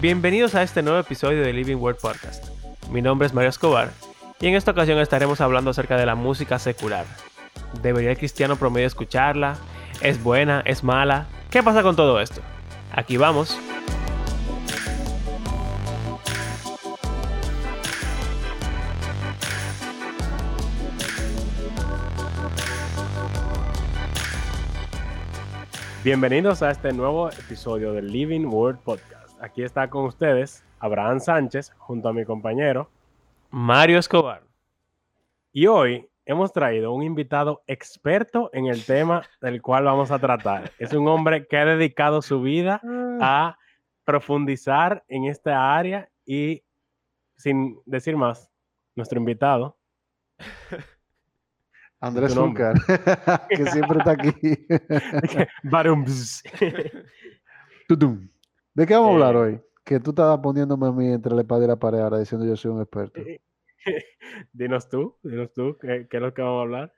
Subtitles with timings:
[0.00, 2.46] Bienvenidos a este nuevo episodio de Living Word Podcast.
[2.92, 3.90] Mi nombre es Mario Escobar
[4.40, 7.04] y en esta ocasión estaremos hablando acerca de la música secular.
[7.82, 9.56] ¿Debería el cristiano promedio escucharla?
[10.00, 10.62] ¿Es buena?
[10.64, 11.26] ¿Es mala?
[11.50, 12.40] ¿Qué pasa con todo esto?
[12.92, 13.58] Aquí vamos.
[26.04, 29.17] Bienvenidos a este nuevo episodio del Living Word Podcast.
[29.40, 32.90] Aquí está con ustedes Abraham Sánchez junto a mi compañero
[33.50, 34.42] Mario Escobar.
[35.52, 40.72] Y hoy hemos traído un invitado experto en el tema del cual vamos a tratar.
[40.78, 42.80] Es un hombre que ha dedicado su vida
[43.20, 43.56] a
[44.04, 46.62] profundizar en esta área y
[47.36, 48.50] sin decir más,
[48.96, 49.76] nuestro invitado.
[52.00, 52.74] Andrés Zúcar,
[53.48, 54.32] que siempre está aquí.
[58.78, 59.60] ¿De qué vamos a hablar eh, hoy?
[59.84, 62.54] Que tú estabas poniéndome a mí entre la espada y la pared ahora diciendo yo
[62.54, 63.20] soy un experto.
[64.52, 66.92] dinos tú, dinos tú, ¿qué, es lo que vamos a hablar?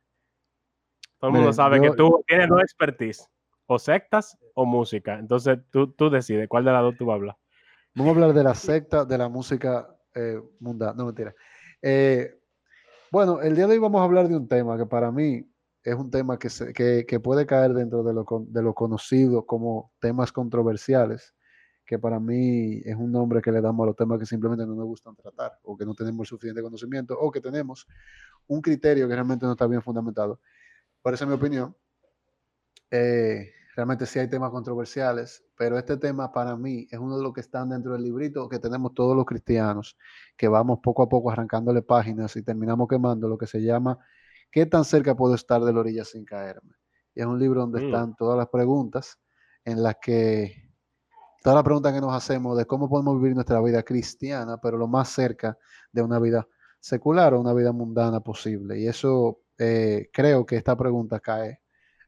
[1.19, 3.27] Todo el mundo sabe que tú tienes dos expertise,
[3.65, 5.19] o sectas o música.
[5.19, 7.37] Entonces tú, tú decides cuál de las dos tú vas a hablar.
[7.95, 10.93] Vamos a hablar de la secta, de la música eh, mundana.
[10.93, 11.35] No, mentira.
[11.81, 12.43] Eh,
[13.11, 15.51] bueno, el día de hoy vamos a hablar de un tema que para mí
[15.83, 20.31] es un tema que, que, puede caer dentro de lo, de lo, conocido como temas
[20.31, 21.35] controversiales,
[21.91, 24.77] que para mí es un nombre que le damos a los temas que simplemente no
[24.77, 27.85] nos gustan tratar, o que no tenemos suficiente conocimiento, o que tenemos
[28.47, 30.39] un criterio que realmente no está bien fundamentado.
[31.03, 31.77] Por eso, mi opinión,
[32.93, 37.33] eh, realmente sí hay temas controversiales, pero este tema para mí es uno de los
[37.33, 39.99] que están dentro del librito que tenemos todos los cristianos,
[40.37, 43.99] que vamos poco a poco arrancándole páginas y terminamos quemando lo que se llama
[44.53, 46.75] ¿Qué tan cerca puedo estar de la orilla sin caerme?
[47.17, 47.87] Y es un libro donde mm.
[47.87, 49.19] están todas las preguntas
[49.65, 50.70] en las que
[51.43, 54.87] todas las preguntas que nos hacemos de cómo podemos vivir nuestra vida cristiana, pero lo
[54.87, 55.57] más cerca
[55.93, 56.47] de una vida
[56.79, 58.79] secular o una vida mundana posible.
[58.79, 61.61] Y eso eh, creo que esta pregunta cae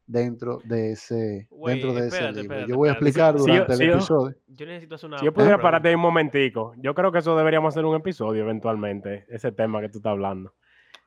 [0.07, 2.67] dentro de ese, dentro de ese libro.
[2.67, 4.37] yo voy a explicar durante el episodio.
[4.49, 5.19] Yo, necesito hacer una.
[5.19, 8.43] Si yo pudiera pararte ahí un momentico, yo creo que eso deberíamos hacer un episodio
[8.43, 10.55] eventualmente, ese tema que tú estás hablando.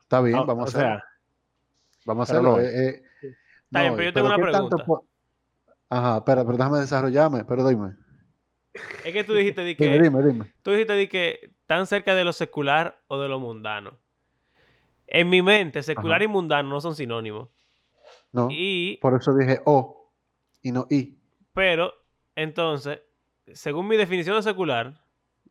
[0.04, 1.04] Está bien, ah, vamos a hacer.
[2.06, 2.60] vamos a hacerlo.
[2.60, 3.04] Eh, eh,
[3.66, 4.86] Está bien, pero yo tengo una pregunta.
[5.90, 8.05] Ajá, espera, pero déjame desarrollarme, pero dime.
[9.04, 10.00] Es que tú dijiste de que.
[10.00, 13.98] dime, dime, Tú dijiste de que tan cerca de lo secular o de lo mundano.
[15.08, 17.50] En mi mente, secular y mundano no son sinónimos.
[18.32, 18.48] No.
[18.52, 20.12] Y, por eso dije o
[20.62, 21.18] y no y.
[21.54, 21.94] Pero,
[22.36, 23.02] entonces,
[23.54, 25.00] según mi definición de secular,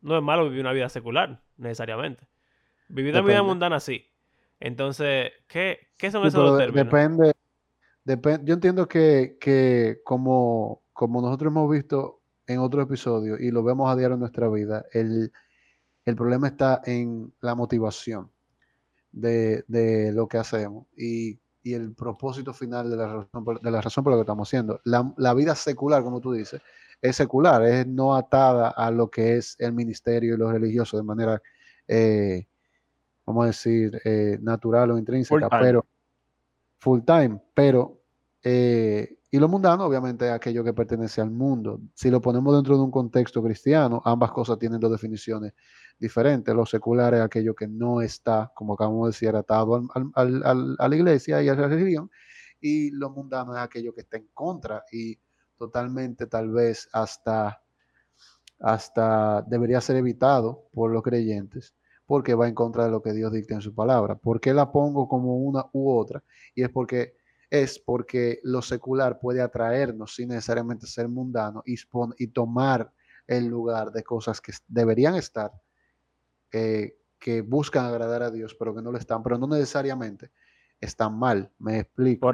[0.01, 2.27] no es malo vivir una vida secular, necesariamente.
[2.89, 4.05] Vivir una vida mundana sí.
[4.59, 6.85] Entonces, ¿qué, qué son esos dos términos?
[6.85, 7.33] Depende,
[8.03, 8.41] depende.
[8.45, 12.14] Yo entiendo que, que como, como nosotros hemos visto
[12.47, 15.31] en otro episodio y lo vemos a diario en nuestra vida, el,
[16.05, 18.31] el problema está en la motivación
[19.11, 20.87] de, de, lo que hacemos.
[20.95, 24.21] Y y el propósito final de la razón por, de la, razón por la que
[24.21, 24.79] estamos haciendo.
[24.83, 26.61] La, vida secular, como tú dices,
[27.01, 31.01] es secular, es no atada a lo que es el ministerio y lo religioso de
[31.01, 31.41] manera,
[31.87, 32.45] eh,
[33.25, 35.87] vamos a decir, eh, natural o intrínseca, pero
[36.77, 37.99] full time, pero,
[38.43, 41.81] eh, y lo mundano obviamente es aquello que pertenece al mundo.
[41.93, 45.51] Si lo ponemos dentro de un contexto cristiano, ambas cosas tienen dos definiciones
[45.99, 46.53] diferente.
[46.53, 51.43] Lo secular es aquello que no está, como acabamos de decir, atado a la iglesia
[51.43, 52.09] y a la religión,
[52.61, 55.19] y lo mundano es aquello que está en contra y
[55.57, 57.61] totalmente tal vez hasta,
[58.61, 61.75] hasta debería ser evitado por los creyentes
[62.05, 64.15] porque va en contra de lo que Dios dicta en su palabra.
[64.15, 66.23] ¿Por qué la pongo como una u otra?
[66.53, 67.17] Y es porque
[67.49, 71.75] es porque lo secular puede atraernos sin necesariamente ser mundano y,
[72.17, 72.91] y tomar
[73.27, 75.51] el lugar de cosas que deberían estar
[77.25, 80.31] que buscan agradar a Dios, pero que no lo están, pero no necesariamente
[80.79, 82.31] están mal, me explico.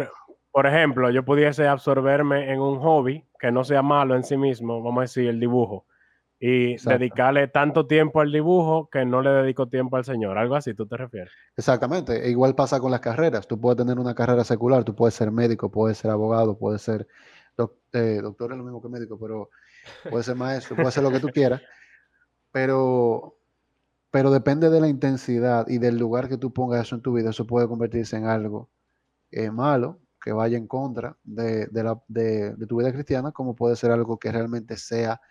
[0.51, 4.83] Por, ejemplo, yo pudiese absorberme en un hobby que no sea malo en sí mismo,
[4.83, 5.85] vamos a decir, el dibujo,
[6.43, 10.73] y dedicarle tanto tiempo al dibujo que no le dedico tiempo al Señor, algo así,
[10.73, 11.31] ¿tú te refieres?
[11.55, 15.13] Exactamente, e igual pasa con las carreras, tú puedes tener una carrera secular, tú puedes
[15.13, 17.07] ser médico, puedes ser abogado, puedes ser
[17.93, 19.51] eh, doctor, es lo mismo que médico, pero
[20.09, 21.61] puedes ser maestro, puedes ser lo que tú quieras,
[22.51, 23.37] pero
[24.09, 27.29] pero depende de la intensidad y del lugar que tú pongas eso en tu vida,
[27.29, 28.69] eso puede convertirse en algo
[29.29, 31.67] eh, malo, que vaya en contra de,
[32.67, 35.21] tu vida cristiana, como puede ser algo que realmente sea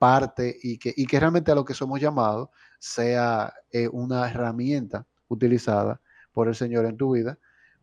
[0.00, 2.48] parte y que, que realmente a lo que somos llamados
[2.78, 6.00] sea eh, una herramienta utilizada
[6.32, 7.38] por el Señor en tu vida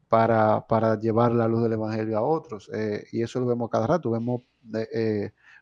[0.09, 0.65] para,
[0.99, 2.71] llevar la luz del Evangelio a otros.
[2.73, 4.09] Eh, y eso lo vemos cada rato.
[4.09, 4.41] Vemos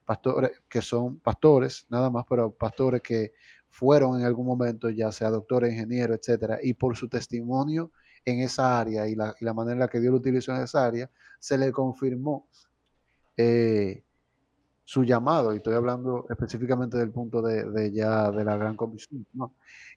[0.06, 3.34] pastores que son pastores, nada más, pero pastores que
[3.70, 7.92] fueron en algún momento ya sea doctores, ingenieros, etcétera, y por su testimonio
[8.24, 11.12] en esa área y la, manera en la que Dios lo utilizó en esa área,
[11.38, 12.48] se le confirmó
[13.36, 14.05] eh,
[14.86, 19.26] su llamado, y estoy hablando específicamente del punto de, ya de la gran comisión,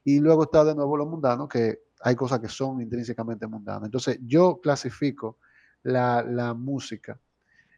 [0.03, 3.85] Y luego está de nuevo lo mundano, que hay cosas que son intrínsecamente mundanas.
[3.85, 5.37] Entonces, yo clasifico
[5.83, 7.21] la, música.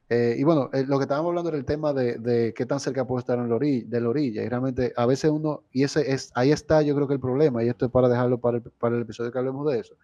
[0.08, 3.04] Eh, y bueno, eh, lo que estábamos hablando era el tema de, qué tan cerca
[3.04, 4.44] puede estar en la orilla, de la orilla.
[4.44, 7.64] Y realmente a veces uno, y ese es, ahí está yo creo que el problema,
[7.64, 9.96] y esto es para dejarlo para el, para el episodio que hablemos de eso.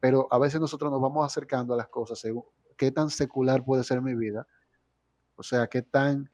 [0.00, 2.44] Pero a veces nosotros nos vamos acercando a las cosas según
[2.76, 4.46] qué tan secular puede ser mi vida,
[5.36, 6.30] o sea, qué tan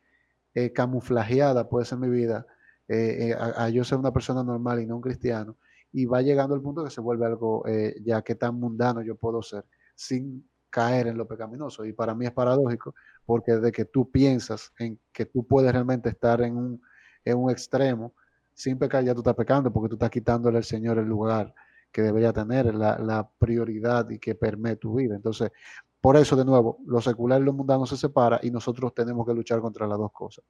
[0.55, 2.47] eh, camuflajeada puede ser mi vida,
[2.87, 5.57] eh, eh, a, yo ser una persona normal y no un cristiano,
[5.93, 7.65] y va llegando al punto que se vuelve algo
[8.03, 9.65] ya que tan mundano yo puedo ser,
[9.95, 11.85] sin caer en lo pecaminoso.
[11.85, 16.09] Y para mí es paradójico, porque desde que tú piensas en que tú puedes realmente
[16.09, 16.83] estar en un,
[17.25, 18.15] en un extremo,
[18.55, 21.55] sin pecar ya tú estás pecando, porque tú estás quitándole al Señor el lugar
[21.93, 25.15] que debería tener, la, la prioridad y que permee tu vida.
[25.15, 25.53] Entonces,
[26.05, 29.33] por eso, de nuevo, lo secular y lo mundano se separa y nosotros tenemos que
[29.33, 30.45] luchar contra las dos cosas.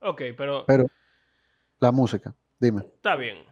[0.00, 0.64] Ok, pero...
[0.66, 0.86] Pero
[1.78, 2.80] la música, dime.
[2.80, 3.44] Está bien.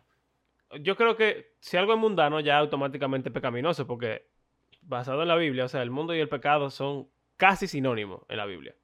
[0.81, 4.27] Yo creo que si algo es mundano ya automáticamente es pecaminoso porque
[4.81, 8.39] basado en la Biblia, o sea, el mundo y el pecado son casi sinónimos en
[8.39, 8.75] la Biblia.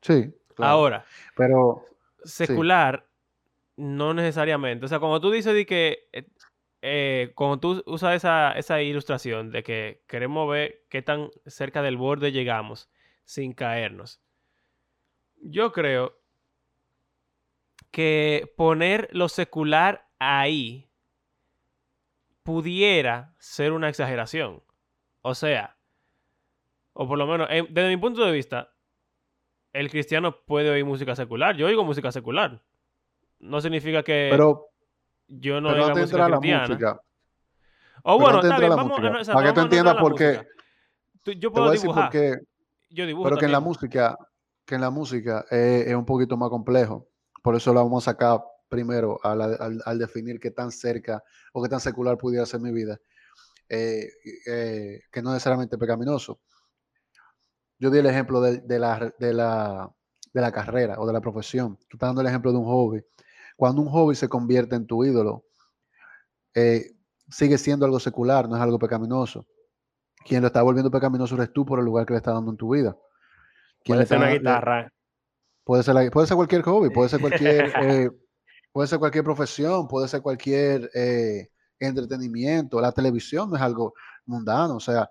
[0.00, 0.32] Sí.
[0.58, 1.04] Ahora,
[1.34, 1.84] pero
[2.22, 3.04] secular
[3.74, 4.84] no necesariamente.
[4.84, 6.08] O sea, como tú dices de que
[6.84, 12.32] eh, cuando tú usas esa, ilustración de que queremos ver qué tan cerca del borde
[12.32, 12.90] llegamos
[13.24, 14.20] sin caernos,
[15.36, 16.18] yo creo
[17.92, 20.90] que poner lo secular ahí
[22.42, 24.64] pudiera ser una exageración.
[25.20, 25.76] O sea,
[26.94, 28.74] o por lo menos, desde mi punto de vista,
[29.72, 31.56] el cristiano puede oír música secular.
[31.56, 32.60] Yo oigo música secular.
[33.38, 34.28] No significa que...
[34.30, 34.71] Pero,
[35.40, 37.00] yo no Pero música la música.
[38.04, 40.46] O bueno, está bien, vamos, a Para que tú entiendas por qué.
[41.38, 42.10] Yo puedo dibujar.
[42.90, 44.18] yo dibujo Pero que en la música,
[44.64, 47.08] que en la música es, un poquito más complejo.
[47.42, 51.80] Por eso lo vamos a sacar primero al, definir qué tan cerca o qué tan
[51.80, 52.98] secular pudiera ser mi vida.
[53.68, 54.08] Eh,
[54.46, 56.40] eh, que no necesariamente pecaminoso.
[57.78, 59.90] Yo di el ejemplo de, la, de, la,
[60.32, 61.76] de la carrera o de la profesión.
[61.88, 63.02] Tú estás dando el ejemplo de un hobby.
[63.56, 65.44] Cuando un hobby se convierte en tu ídolo,
[66.54, 66.92] eh,
[67.28, 69.46] sigue siendo algo secular, no es algo pecaminoso.
[70.24, 72.56] Quien lo está volviendo pecaminoso eres tú por el lugar que le está dando en
[72.56, 72.96] tu vida.
[73.84, 74.92] puede ser una guitarra.
[75.64, 78.10] Puede ser, puede ser cualquier hobby, puede ser cualquier, eh,
[78.72, 82.80] puede ser cualquier profesión, puede ser cualquier eh, entretenimiento.
[82.80, 83.94] La televisión no es algo
[84.26, 85.08] mundano, o sea,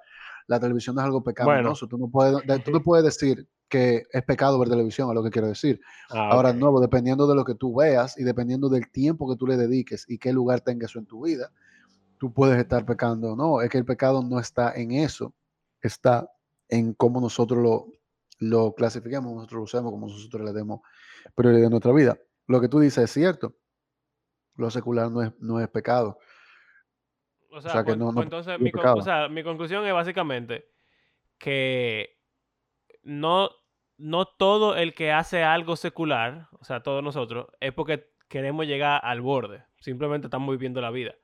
[0.51, 1.87] la televisión es algo pecaminoso.
[1.87, 5.29] Tú, no puedes, tú no puedes decir, que es pecado ver televisión, a lo que
[5.29, 5.79] quiero decir.
[6.09, 9.47] Ah, Ahora, nuevo, dependiendo de lo que tú veas y dependiendo del tiempo que tú
[9.47, 11.53] le dediques y qué lugar tenga eso en tu vida,
[12.17, 13.61] tú puedes estar pecando o no.
[13.61, 15.33] Es que el pecado no está en eso,
[15.81, 16.29] está
[16.67, 17.87] en cómo nosotros lo,
[18.39, 20.81] lo clasifiquemos, nosotros lo usemos, como nosotros le demos
[21.33, 22.17] prioridad en nuestra vida.
[22.47, 23.55] Lo que tú dices es cierto.
[24.55, 26.19] Lo secular no es, no es pecado.
[27.51, 30.69] O sea, que pues, no, pues entonces mi, o sea, mi conclusión es básicamente
[31.37, 32.17] que
[33.03, 33.49] no
[34.01, 38.99] no todo el que hace algo secular, o sea, todos nosotros, es porque queremos llegar
[39.03, 39.63] al borde.
[39.79, 41.15] Simplemente estamos viviendo la vida.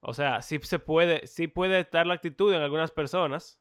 [0.00, 3.58] O sea, sí se puede, sí puede estar la actitud en algunas personas,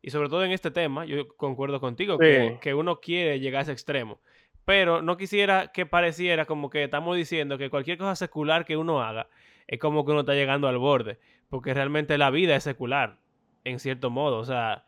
[0.00, 3.62] y sobre todo en este tema, yo concuerdo contigo, que, que, uno quiere llegar a
[3.62, 4.20] ese extremo.
[4.64, 9.02] Pero no quisiera que pareciera como que estamos diciendo que cualquier cosa secular que uno
[9.02, 9.28] haga
[9.66, 13.18] es como que uno está llegando al borde, porque realmente la vida es secular,
[13.64, 14.38] en cierto modo.
[14.38, 14.84] O sea,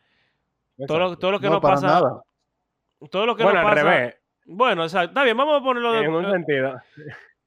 [0.86, 1.86] todo lo, todo lo, que no, pasa...
[1.86, 2.22] Nada.
[3.10, 4.16] Todo lo que bueno, al revés.
[4.44, 6.04] Bueno, o sea, está bien, vamos a ponerlo de...
[6.04, 6.74] En un sentido.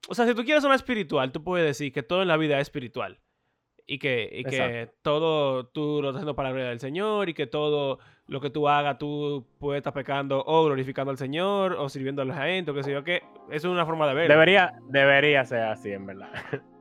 [0.09, 2.55] O sea, si tú quieres una espiritual, tú puedes decir que todo en la vida
[2.57, 3.19] es espiritual.
[3.85, 7.33] Y que, y que todo tú lo estás haciendo para la gloria del Señor y
[7.33, 11.89] que todo lo que tú hagas tú puedes estar pecando o glorificando al Señor o
[11.89, 13.23] sirviendo a la gente o qué sé yo qué.
[13.49, 14.29] Eso es una forma de ver.
[14.29, 16.31] Debería, debería ser así, en verdad.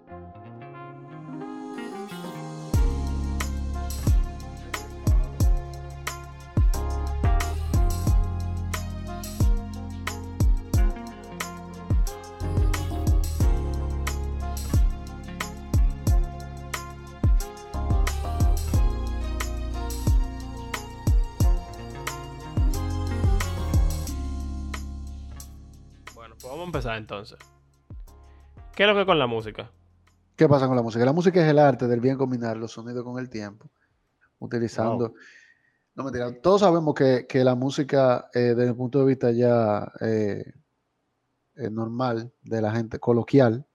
[26.73, 27.38] empezar entonces.
[28.75, 29.71] ¿Qué es lo que con la música?
[30.35, 31.05] ¿Qué pasa con la música?
[31.05, 33.71] La música es el arte del bien combinar los sonidos con el tiempo,
[34.38, 35.12] utilizando
[35.95, 36.33] No, mentira.
[36.41, 40.50] Todos sabemos que, la música, eh, desde el punto de vista ya eh,
[41.57, 43.67] eh, normal de la gente, coloquial,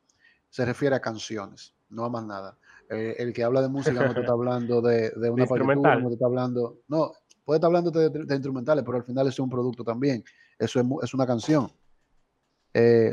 [0.50, 2.58] se refiere a canciones, no a más nada.
[2.90, 6.26] el que habla de música no te está hablando de, una partitura, no te está
[6.26, 6.80] hablando.
[6.88, 7.12] No,
[7.46, 10.24] puede estar hablando de, instrumentales, pero al final es un producto también.
[10.58, 11.72] Eso es, una canción.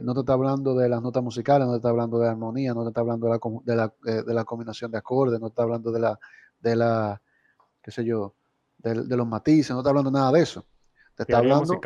[0.03, 2.83] No te está hablando de las notas musicales, no te está hablando de armonía, no
[2.83, 6.01] te está hablando de la, de la, combinación de acordes, no te está hablando de
[6.01, 6.19] la,
[6.61, 7.23] de la,
[7.83, 8.35] qué sé yo,
[8.79, 10.67] de, los matices, no está hablando nada de eso.
[11.17, 11.81] Te está hablando,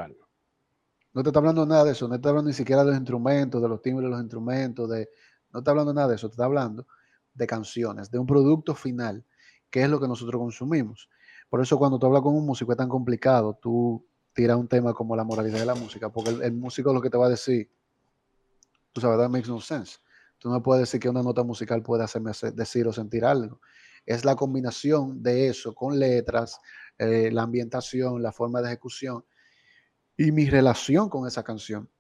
[1.13, 3.63] No te está hablando nada de eso, no está hablando ni siquiera de los instrumentos,
[3.63, 5.09] de los timbres de los instrumentos, de,
[5.53, 6.87] no está hablando nada de eso, te está hablando
[7.35, 9.25] de canciones, de un producto final,
[9.71, 11.09] que es lo que nosotros consumimos.
[11.49, 14.05] Por eso cuando tú hablas con un músico es tan complicado, tú
[14.39, 17.19] tiras un tema como la moralidad de la música, porque el, músico lo que te
[17.19, 17.69] va a decir,
[18.93, 19.99] tú sabes, that makes no sense.
[20.39, 23.61] Tú no puedes decir que una nota musical puede hacerme decir o sentir algo.
[24.07, 26.61] Es la combinación de eso con letras,
[26.99, 29.25] eh, la ambientación, la forma de ejecución
[30.17, 31.91] y mi relación con esa canción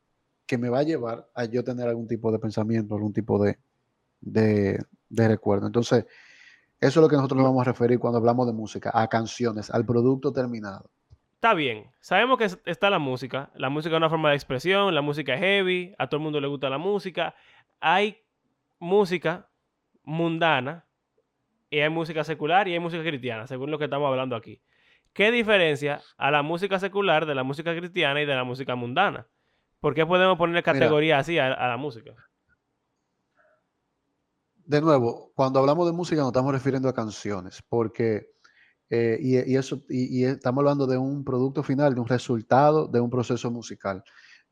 [0.46, 3.58] que me va a llevar a yo tener algún tipo de pensamiento, algún tipo de,
[4.20, 4.78] de,
[5.10, 5.66] recuerdo.
[5.66, 6.04] Entonces,
[6.78, 9.70] eso es lo que nosotros nos vamos a referir cuando hablamos de música, a canciones,
[9.70, 10.88] al producto terminado.
[11.38, 15.02] Está bien, sabemos que está la música, la música es una forma de expresión, la
[15.02, 17.36] música es heavy, a todo el mundo le gusta la música,
[17.78, 18.18] hay
[18.80, 19.48] música
[20.02, 20.84] mundana
[21.70, 24.60] y hay música secular y hay música cristiana, según lo que estamos hablando aquí.
[25.12, 29.28] ¿Qué diferencia a la música secular de la música cristiana y de la música mundana?
[29.78, 32.16] ¿Por qué podemos poner categoría así a, la música?
[34.56, 38.32] De nuevo, cuando hablamos de música nos estamos refiriendo a canciones, porque
[38.90, 43.10] eh, y, eso y, estamos hablando de un producto final, de un resultado de un
[43.10, 44.02] proceso musical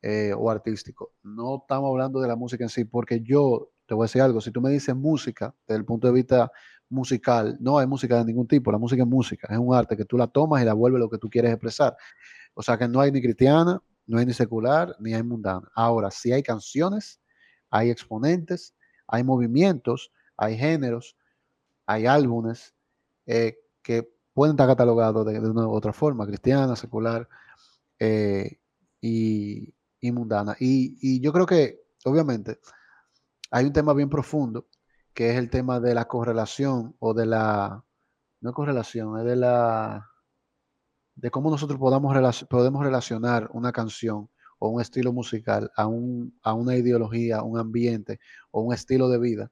[0.01, 1.13] eh, o artístico.
[1.23, 4.41] No estamos hablando de la música en sí, porque yo te voy a decir algo.
[4.41, 6.51] Si tú me dices música, desde el punto de vista
[6.89, 10.05] musical, no hay música de ningún tipo, la música es música, es un arte que
[10.05, 11.97] tú la tomas y la vuelves lo que tú quieres expresar.
[12.53, 15.67] O sea que no hay ni cristiana, no hay ni secular, ni hay mundana.
[15.75, 17.19] Ahora, sí hay canciones,
[17.69, 18.75] hay exponentes,
[19.07, 21.17] hay movimientos, hay géneros,
[21.85, 22.75] hay álbumes
[23.25, 27.27] eh, que pueden estar catalogados de, una u otra forma, cristiana, secular
[27.97, 28.59] eh,
[29.01, 29.73] y,
[30.11, 30.55] mundana.
[30.59, 32.59] y yo creo que, obviamente,
[33.49, 34.67] hay un tema bien profundo
[35.15, 37.83] que es el tema de la correlación o de la,
[38.41, 40.07] no correlación, es de la,
[41.15, 44.29] de cómo nosotros podamos, podemos relacionar una canción
[44.59, 48.19] o un estilo musical a, un, a una ideología, un ambiente
[48.51, 49.51] o un estilo de vida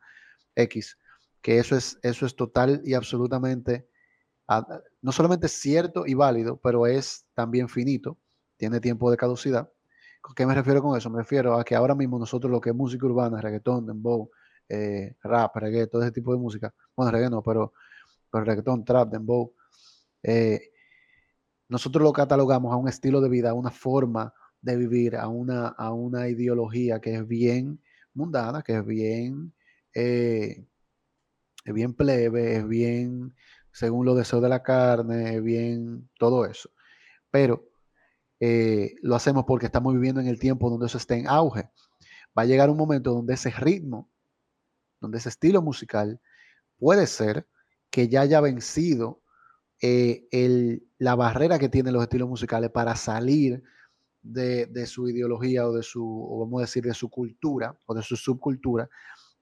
[0.53, 0.99] X,
[1.41, 3.89] que eso es, eso es total y absolutamente,
[4.47, 8.17] ah, no solamente cierto y válido, pero es también finito,
[8.57, 9.69] tiene tiempo de caducidad.
[10.35, 11.09] ¿Qué me refiero con eso?
[11.09, 14.31] Me refiero a que ahora mismo nosotros lo que es música urbana, reggaetón, dembow,
[14.67, 16.73] eh, rap, reggae, todo ese tipo de música.
[16.95, 17.73] Bueno, reggae no, pero,
[18.31, 19.53] pero reggaetón, trap, dembow.
[20.23, 20.71] Eh,
[21.67, 25.67] nosotros lo catalogamos a un estilo de vida, a una forma de vivir, a una,
[25.67, 27.81] a una ideología que es bien
[28.13, 29.53] mundana, que es bien,
[29.93, 30.65] eh,
[31.63, 33.35] es bien plebe, es bien
[33.75, 36.69] según los deseos de la carne, bien todo eso.
[37.29, 37.69] Pero
[39.01, 41.69] lo hacemos porque estamos viviendo en el tiempo donde eso está en auge.
[42.37, 44.09] Va a llegar un momento donde ese ritmo
[45.05, 46.19] donde ese estilo musical
[46.77, 47.47] puede ser
[47.89, 49.21] que ya haya vencido
[49.81, 50.27] eh,
[50.97, 53.63] la barrera que tienen los estilos musicales para salir
[54.21, 58.15] de, su ideología o de su, vamos a decir, de su cultura o de su
[58.15, 58.89] subcultura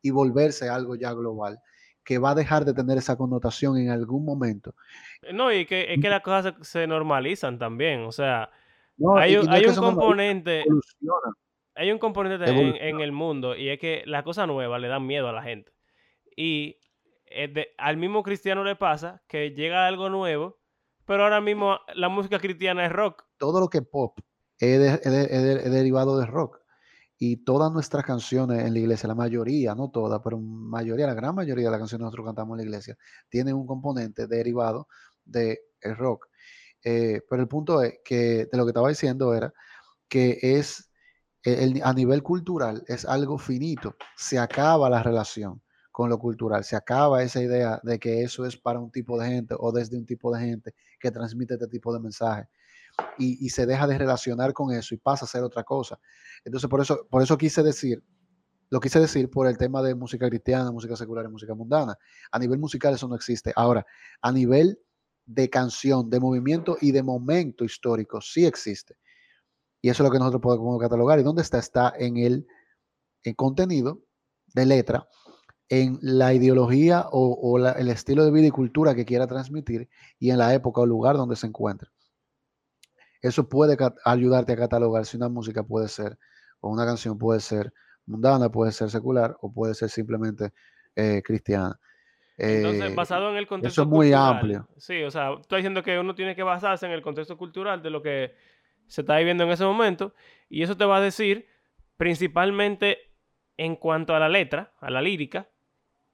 [0.02, 1.60] y volverse algo ya global
[2.04, 4.76] que va a dejar de tener esa connotación en algún momento.
[5.34, 8.50] No, y que, es que las cosas se, normalizan también, o sea,
[9.18, 10.64] hay, un componente
[11.76, 15.28] hay un componente en, el mundo y es que las cosas nuevas le dan miedo
[15.28, 15.72] a la gente.
[16.36, 16.78] Y
[17.26, 20.60] eh, al mismo cristiano le pasa que llega algo nuevo,
[21.06, 23.26] pero ahora mismo la música cristiana es rock.
[23.38, 24.20] Todo lo que es pop
[24.60, 25.02] es,
[25.72, 26.63] derivado de rock.
[27.26, 31.34] Y todas nuestras canciones en la iglesia, la mayoría, no todas, pero mayoría, la gran
[31.34, 32.98] mayoría de las canciones que nosotros cantamos en la iglesia,
[33.30, 34.90] tienen un componente derivado
[35.24, 36.28] del el rock.
[36.84, 39.54] Eh, pero el punto es que de lo que estaba diciendo era
[40.10, 40.92] que es
[41.82, 45.62] a nivel cultural es algo finito, se acaba la relación
[45.94, 49.30] con lo cultural, se acaba esa idea de que eso es para un tipo de
[49.30, 52.50] gente o desde un tipo de gente que transmite este tipo de mensaje
[53.18, 56.00] y, se deja de relacionar con eso y pasa a ser otra cosa.
[56.44, 58.04] Entonces, por eso, por eso quise decir,
[58.70, 61.98] lo quise decir por el tema de música cristiana, música secular y música mundana.
[62.32, 63.54] A nivel musical eso no existe.
[63.56, 63.86] Ahora,
[64.22, 64.80] a nivel
[65.26, 68.96] de canción, de movimiento y de momento histórico, sí existe.
[69.82, 71.20] Y eso es lo que nosotros podemos catalogar.
[71.20, 71.60] ¿Y dónde está?
[71.60, 72.48] Está en el,
[73.36, 74.02] contenido
[74.54, 75.08] de letra,
[75.70, 80.38] en la ideología o, el estilo de vida y cultura que quiera transmitir y en
[80.38, 81.90] la época o lugar donde se encuentre.
[83.24, 86.20] Eso puede ayudarte a catalogar si una música puede ser
[86.60, 87.74] o una canción puede ser
[88.06, 90.52] mundana, puede ser secular o puede ser simplemente
[90.94, 91.80] eh, cristiana.
[92.38, 94.68] Entonces, eh, basado en el contexto Eso es muy amplio.
[94.78, 97.90] Sí, o sea, estoy diciendo que uno tiene que basarse en el contexto cultural de
[97.92, 98.36] lo que
[98.88, 100.14] se está viviendo en ese momento
[100.50, 101.48] y eso te va a decir
[101.96, 102.98] principalmente
[103.56, 105.48] en cuanto a la letra, a la lírica,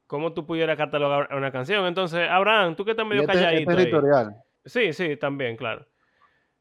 [0.06, 1.88] cómo tú pudieras catalogar una canción.
[1.88, 3.76] Entonces, Abraham, tú que estás medio este calladito.
[3.76, 4.36] territorial.
[4.64, 5.88] Sí, sí, también, claro.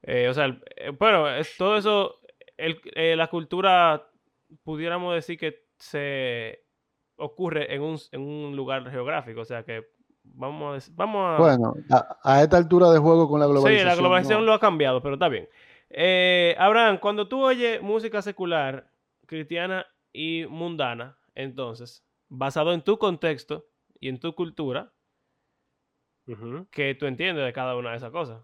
[0.03, 0.59] Eh, o sea,
[0.99, 1.27] bueno,
[1.57, 2.17] todo eso,
[2.57, 4.09] la cultura,
[4.63, 6.65] pudiéramos decir que se
[7.17, 9.41] ocurre en un, en un lugar geográfico.
[9.41, 9.89] O sea que
[10.23, 11.39] vamos a, vamos a...
[11.39, 11.75] Bueno,
[12.23, 13.81] a, esta altura de juego con la globalización.
[13.81, 15.49] Sí, la globalización lo ha cambiado, pero está bien.
[15.91, 18.91] Eh, Abraham, cuando tú oyes música secular,
[19.27, 23.67] cristiana y mundana, entonces, basado en tu contexto
[24.01, 24.93] y en tu cultura,
[26.71, 28.43] que tú entiendes de cada una de esas cosas.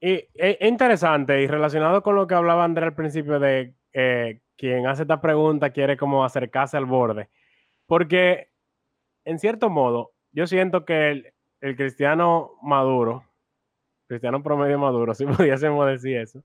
[0.00, 4.86] Y es interesante y relacionado con lo que hablaba André al principio de eh, quien
[4.86, 7.28] hace esta pregunta quiere como acercarse al borde.
[7.86, 8.50] Porque,
[9.24, 13.24] en cierto modo, yo siento que el, cristiano maduro,
[14.06, 16.42] cristiano promedio maduro, si pudiésemos decir eso,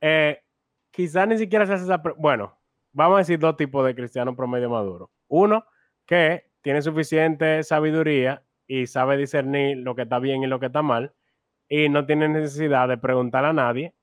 [0.00, 0.42] eh,
[0.90, 1.98] quizás ni siquiera se hace esa...
[2.16, 2.56] Bueno,
[2.92, 5.10] vamos a decir dos tipos de cristiano promedio maduro.
[5.28, 5.66] Uno,
[6.06, 10.82] que tiene suficiente sabiduría y sabe discernir lo que está bien y lo que está
[10.82, 11.14] mal,
[11.68, 13.94] y no tiene necesidad de preguntar a nadie,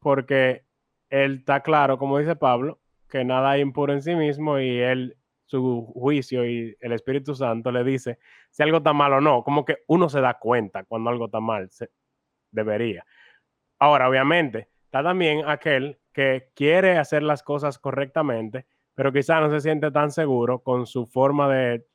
[0.00, 0.64] porque
[1.10, 5.16] él está claro, como dice Pablo, que nada impuro en sí mismo y él
[5.46, 8.18] su juicio y el Espíritu Santo le dice
[8.50, 9.44] si algo está mal o no.
[9.44, 11.90] Como que uno se da cuenta cuando algo está mal, se,
[12.50, 13.04] debería.
[13.78, 19.60] Ahora, obviamente, está también aquel que quiere hacer las cosas correctamente, pero quizá no se
[19.60, 21.86] siente tan seguro con su forma de,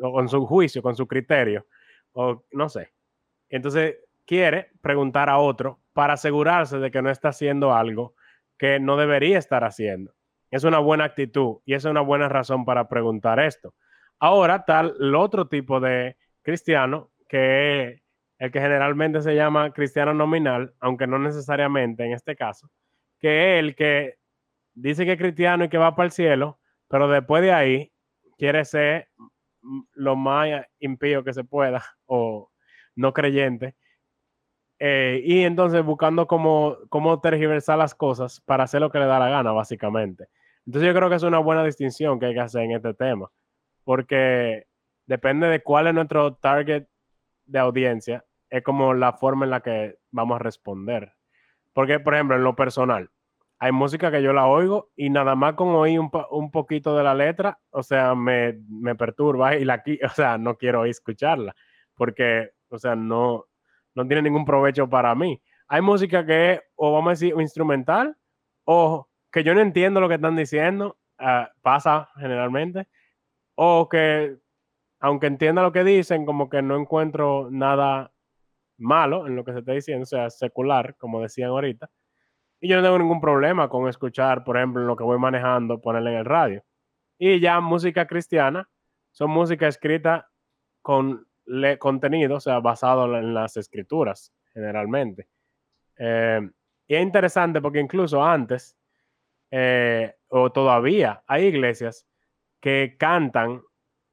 [0.00, 1.66] o con su juicio, con su criterio,
[2.12, 2.92] o no sé.
[3.48, 3.96] Entonces
[4.32, 8.14] quiere preguntar a otro para asegurarse de que no está haciendo algo
[8.56, 10.14] que no debería estar haciendo.
[10.50, 13.74] Es una buena actitud y es una buena razón para preguntar esto.
[14.18, 18.02] Ahora tal el otro tipo de cristiano, que es
[18.38, 22.70] el que generalmente se llama cristiano nominal, aunque no necesariamente en este caso,
[23.20, 24.14] que es el que
[24.72, 27.92] dice que es cristiano y que va para el cielo, pero después de ahí
[28.38, 29.10] quiere ser
[29.92, 32.50] lo más impío que se pueda o
[32.96, 33.76] no creyente.
[34.84, 39.20] Eh, y entonces buscando cómo, cómo tergiversar las cosas para hacer lo que le da
[39.20, 40.26] la gana, básicamente.
[40.66, 43.30] Entonces yo creo que es una buena distinción que hay que hacer en este tema,
[43.84, 44.66] porque
[45.06, 46.88] depende de cuál es nuestro target
[47.46, 51.12] de audiencia, es como la forma en la que vamos a responder.
[51.72, 53.08] Porque, por ejemplo, en lo personal,
[53.60, 57.04] hay música que yo la oigo y nada más con oír un, un poquito de
[57.04, 61.54] la letra, o sea, me, me, perturba y la, o sea, no quiero escucharla,
[61.94, 63.46] porque, o sea, no,
[63.94, 65.40] no tiene ningún provecho para mí.
[65.68, 68.16] Hay música que es, o vamos a decir, instrumental,
[68.64, 72.88] o que yo no entiendo lo que están diciendo, ah, pasa generalmente,
[73.54, 74.36] o que
[75.00, 78.12] aunque entienda lo que dicen, como que no encuentro nada
[78.78, 81.90] malo en lo que se está diciendo, o sea, secular, como decían ahorita.
[82.60, 86.12] Y yo no tengo ningún problema con escuchar, por ejemplo, lo que voy manejando, ponerle
[86.12, 86.62] en el radio.
[87.18, 88.68] Y ya música cristiana,
[89.10, 90.30] son música escrita
[90.82, 91.26] con
[91.78, 95.28] contenido, o sea, basado en las escrituras, generalmente.
[95.98, 96.40] Eh,
[96.86, 98.76] y es interesante porque incluso antes,
[99.50, 102.06] eh, o todavía hay iglesias
[102.60, 103.62] que cantan,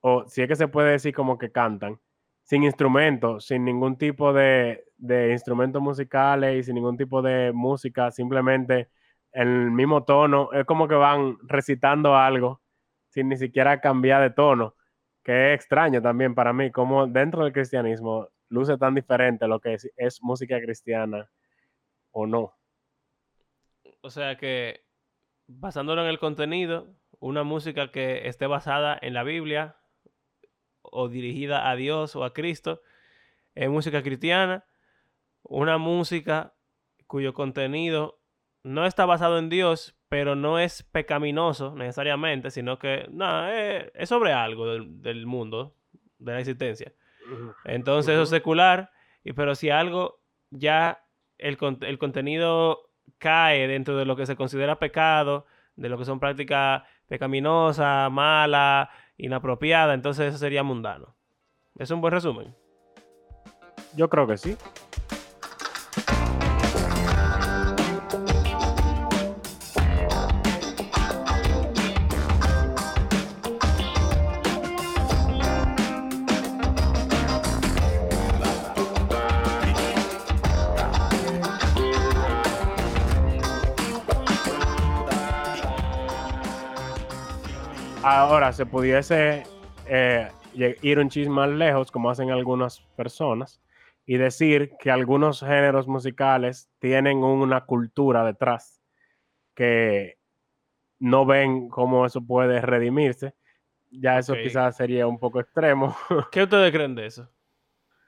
[0.02, 2.00] o si es que se puede decir como que cantan,
[2.44, 8.12] sin instrumentos, sin ningún tipo de, de instrumentos musicales y sin ningún tipo de música,
[8.12, 8.90] simplemente
[9.32, 12.62] en el mismo tono, es como que van recitando algo
[13.10, 14.76] sin ni siquiera cambiar de tono,
[15.30, 19.88] que extraño también para mí, como dentro del cristianismo luce tan diferente lo que es,
[19.96, 21.30] es música cristiana
[22.10, 22.56] o no.
[24.02, 24.82] O sea que
[25.46, 29.76] basándolo en el contenido, una música que esté basada en la Biblia
[30.82, 32.82] o dirigida a Dios o a Cristo,
[33.54, 34.66] es música cristiana,
[35.44, 36.56] una música
[37.06, 38.19] cuyo contenido
[38.64, 44.34] no está basado en Dios, pero no es pecaminoso necesariamente, sino que no, es, sobre
[44.34, 45.76] algo del, mundo,
[46.18, 46.94] de la existencia.
[47.64, 48.92] Entonces eso es secular,
[49.24, 50.20] y, pero si algo
[50.50, 51.04] ya
[51.38, 55.46] el, el contenido cae dentro de lo que se considera pecado,
[55.76, 61.16] de lo que son prácticas pecaminosas, malas, inapropiadas, entonces eso sería mundano.
[61.78, 62.56] ¿Es un buen resumen?
[63.96, 64.58] Yo creo que sí.
[88.60, 89.44] Se pudiese
[89.88, 93.62] eh, ir un chisme más lejos, como hacen algunas personas,
[94.06, 98.82] y decir que algunos géneros musicales tienen una cultura detrás
[99.56, 100.18] que
[101.00, 103.34] no ven cómo eso puede redimirse.
[103.92, 105.96] Ya eso quizás sería un poco extremo.
[106.30, 107.30] ¿Qué ustedes creen de eso?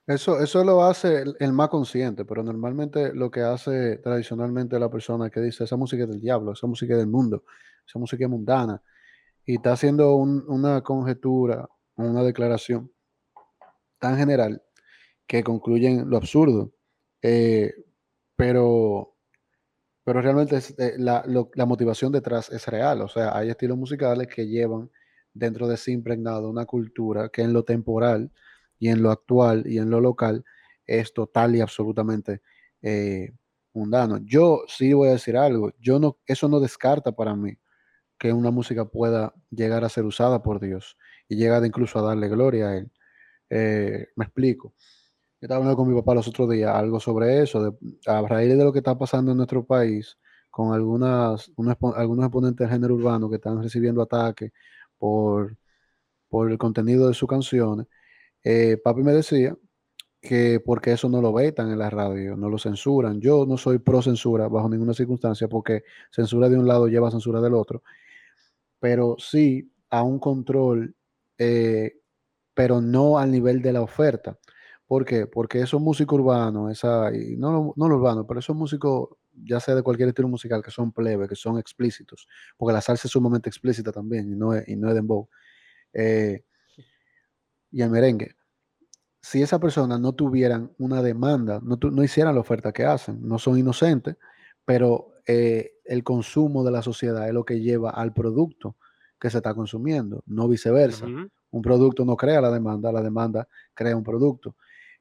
[0.06, 5.30] Eso, eso lo hace el, más consciente, pero normalmente lo que hace tradicionalmente la persona
[5.30, 7.46] que dice esa música es del diablo, esa música es del mundo,
[7.88, 8.82] esa música es mundana,
[9.46, 12.92] y está haciendo una conjetura, una declaración
[14.00, 14.62] tan general
[15.28, 16.74] que concluyen lo absurdo.
[17.22, 17.74] Eh,
[18.36, 19.16] pero,
[20.04, 21.24] pero realmente eh, la,
[21.66, 23.02] motivación detrás es real.
[23.02, 24.90] O sea, hay estilos musicales que llevan
[25.34, 28.32] dentro de sí impregnado una cultura que en lo temporal
[28.80, 30.44] y en lo actual y en lo local
[30.86, 32.42] es total y absolutamente
[32.82, 33.32] eh,
[33.74, 34.20] mundano.
[34.26, 35.72] Yo sí voy a decir algo.
[35.80, 37.58] Yo no, eso no descarta para mí
[38.22, 40.96] que una música pueda llegar a ser usada por Dios
[41.28, 42.92] y llegar incluso a darle gloria a Él.
[43.50, 44.76] Eh, me explico.
[45.42, 48.64] Yo estaba hablando con mi papá los otros días algo sobre eso, a raíz de
[48.64, 50.20] lo que está pasando en nuestro país,
[50.52, 51.52] con algunas,
[51.96, 54.52] algunos exponentes del género urbano que están recibiendo ataques
[55.00, 55.58] por,
[56.30, 57.88] por el contenido de sus canciones.
[58.44, 59.58] Eh, papi me decía
[60.22, 63.20] que porque eso no lo vetan en la radio, no lo censuran.
[63.20, 67.42] Yo no soy pro censura bajo ninguna circunstancia porque censura de un lado lleva censura
[67.42, 67.82] del otro
[68.82, 70.96] pero sí a un control,
[71.40, 71.94] eh,
[72.56, 74.40] pero no al nivel de la oferta.
[74.88, 75.28] ¿Por qué?
[75.28, 79.76] Porque esos músicos urbanos, esa, y no, no los urbanos, pero esos músicos, ya sea
[79.76, 83.50] de cualquier estilo musical, que son plebe, que son explícitos, porque la salsa es sumamente
[83.50, 85.30] explícita también, y no es, y no es dembow,
[85.94, 86.44] eh,
[87.72, 88.36] y el merengue.
[89.22, 93.40] Si esa persona no tuvieran una demanda, no, no hicieran la oferta que hacen, no
[93.40, 94.18] son inocentes,
[94.66, 98.78] pero eh, el consumo de la sociedad es lo que lleva al producto
[99.20, 101.06] que se está consumiendo, no viceversa.
[101.06, 104.56] Un producto no crea la demanda, la demanda crea un producto.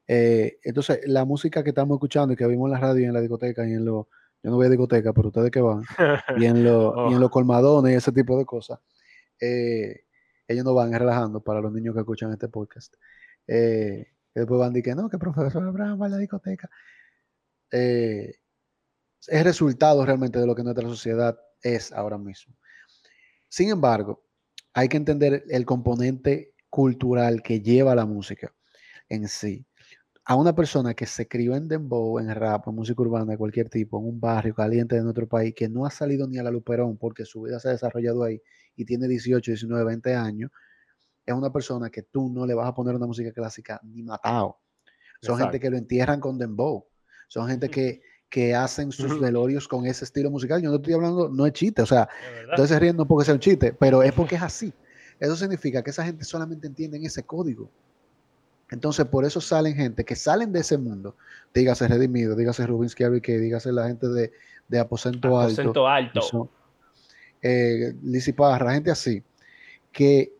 [0.05, 3.13] Eh, entonces, la música que estamos escuchando y que vimos en la radio y en
[3.13, 4.09] la discoteca y en lo,
[4.43, 5.83] yo no voy a discoteca, pero ustedes que van,
[6.37, 7.29] y en, y en los oh.
[7.31, 8.79] colmadones y ese tipo de cosas,
[9.39, 10.01] eh,
[10.45, 12.95] ellos no van relajando para los niños que escuchan este podcast.
[13.47, 16.69] Eh, después van a decir que no, que profesor Abraham va a la discoteca.
[17.71, 18.40] Eh,
[19.27, 22.55] es resultado realmente de lo que nuestra sociedad es ahora mismo.
[23.47, 24.23] Sin embargo,
[24.73, 28.53] hay que entender el componente cultural que lleva la música
[29.09, 29.65] en sí.
[30.23, 33.69] A una persona que se crió en dembow, en rap, en música urbana de cualquier
[33.69, 36.51] tipo, en un barrio caliente de nuestro país, que no ha salido ni a la
[36.51, 38.41] Luperón porque su vida se ha desarrollado ahí
[38.75, 40.51] y tiene 18, 19, 20 años,
[41.25, 44.59] es una persona que tú no le vas a poner una música clásica ni matado.
[45.21, 46.87] Son gente que lo entierran con dembow.
[47.27, 50.61] Son gente que que hacen sus velorios con ese estilo musical.
[50.61, 52.07] Yo no estoy hablando, no es chiste, o sea,
[52.49, 54.73] entonces riendo porque sea un chiste, pero es porque es así.
[55.19, 57.69] Eso significa que esa gente solamente entiende ese código.
[58.71, 61.15] Entonces, por eso salen gente que salen de ese mundo,
[61.53, 64.31] dígase Redimido, dígase Rubinsky que dígase la gente de,
[64.69, 66.49] de Aposento, Aposento Alto, Alto.
[67.41, 67.93] eh,
[68.35, 69.21] Parra, gente así,
[69.91, 70.33] que,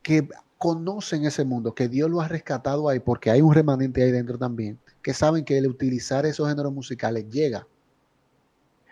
[0.00, 4.12] que conocen ese mundo, que Dios lo ha rescatado ahí, porque hay un remanente ahí
[4.12, 7.66] dentro también, que saben que el utilizar esos géneros musicales llega.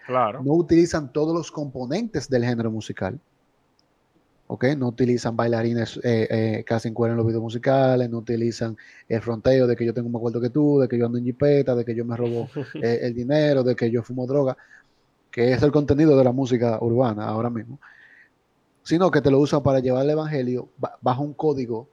[0.07, 0.43] Claro.
[0.43, 3.21] No utilizan todos los componentes del género musical.
[4.49, 4.65] ¿ok?
[4.77, 8.77] No utilizan bailarines eh, eh, casi en cuero en los videos musicales, no utilizan
[9.09, 11.25] el fronteo de que yo tengo más cuarto que tú, de que yo ando en
[11.25, 12.49] jipeta, de que yo me robo
[12.83, 14.57] eh, el dinero, de que yo fumo droga,
[15.31, 17.79] que es el contenido de la música urbana ahora mismo
[18.83, 20.69] sino que te lo usan para llevar el evangelio
[21.01, 21.89] bajo un código,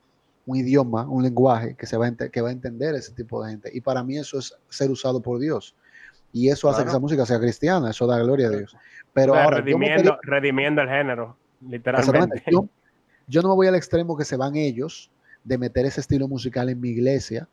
[0.48, 3.52] un idioma, un lenguaje que, se va a que va a entender ese tipo de
[3.52, 3.70] gente.
[3.74, 5.76] Y para mí eso es ser usado por Dios.
[6.32, 8.76] Y eso hace que esa música sea cristiana, eso da gloria a Dios.
[9.14, 11.36] Pero ahora, redimiendo, el género,
[11.68, 12.44] literalmente.
[12.50, 12.68] Yo,
[13.28, 15.12] yo no me voy al extremo que se van ellos
[15.44, 17.48] de meter ese estilo musical en mi iglesia,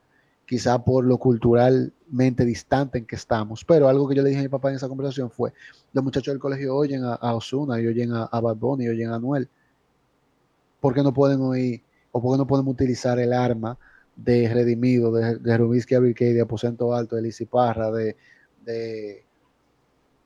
[0.46, 3.64] quizá por lo culturalmente distante en que estamos.
[3.64, 5.52] Pero algo que yo le dije a mi papá en esa conversación fue,
[5.92, 9.16] los muchachos del colegio oyen a, Osuna, y oyen a, Bad Bunny, y oyen a
[9.16, 9.48] Anuel.
[10.80, 11.82] ¿Por qué no pueden oír,
[12.16, 13.76] o por qué no podemos utilizar el arma
[14.14, 18.16] de Redimido, de, de Rubisky de Aposento Alto, de Lizzy Parra, de,
[18.64, 19.24] de,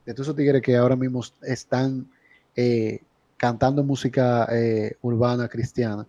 [0.05, 2.07] de todos esos tigres que ahora mismo están
[2.55, 3.01] eh,
[3.39, 6.07] cantando música eh, urbana cristiana?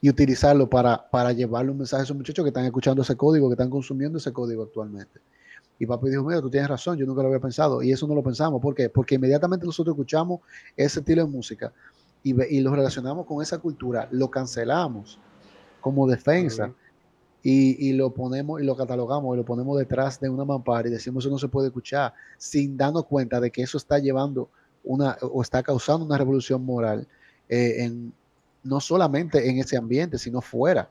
[0.00, 3.48] y utilizarlo para, para llevarle un mensaje a esos muchachos que están escuchando ese código,
[3.48, 5.20] que están consumiendo ese código actualmente.
[5.78, 7.82] Y papi dijo, mira, tú tienes razón, yo nunca lo había pensado.
[7.84, 8.60] Y eso no lo pensamos.
[8.60, 8.88] ¿Por qué?
[8.88, 10.40] Porque inmediatamente nosotros escuchamos
[10.76, 11.72] ese estilo de música
[12.22, 15.18] y, y lo relacionamos con esa cultura, lo cancelamos
[15.80, 16.72] como defensa.
[17.44, 20.92] Y, y, lo ponemos y lo catalogamos y lo ponemos detrás de una mampara y
[20.92, 24.48] decimos eso no se puede escuchar sin darnos cuenta de que eso está llevando
[24.84, 27.04] una o está causando una revolución moral
[27.48, 28.12] eh, en,
[28.62, 30.88] no solamente en ese ambiente, sino fuera.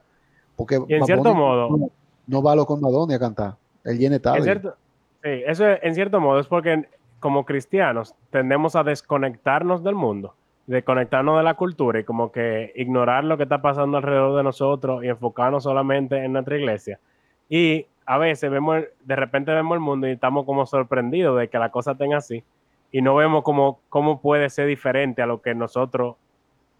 [0.56, 1.90] Porque en cierto modo,
[2.26, 3.56] no, va a lo con Madonna a cantar.
[3.84, 4.18] Él llena.
[4.18, 4.76] Cierto,
[5.22, 6.86] sí, eso en cierto modo es porque
[7.18, 10.34] como cristianos tendemos a desconectarnos del mundo,
[10.66, 15.04] desconectarnos de la cultura y como que ignorar lo que está pasando alrededor de nosotros
[15.04, 17.00] y enfocarnos solamente en nuestra iglesia.
[17.48, 21.58] Y a veces vemos, de repente vemos el mundo y estamos como sorprendidos de que
[21.58, 22.44] la cosa tenga así
[22.90, 26.16] y no vemos cómo, cómo puede ser diferente a lo que nosotros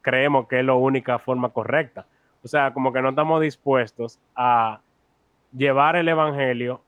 [0.03, 2.07] creemos que es la única forma correcta.
[2.45, 4.81] O sea, como que no estamos dispuestos a
[5.57, 6.83] llevar el Evangelio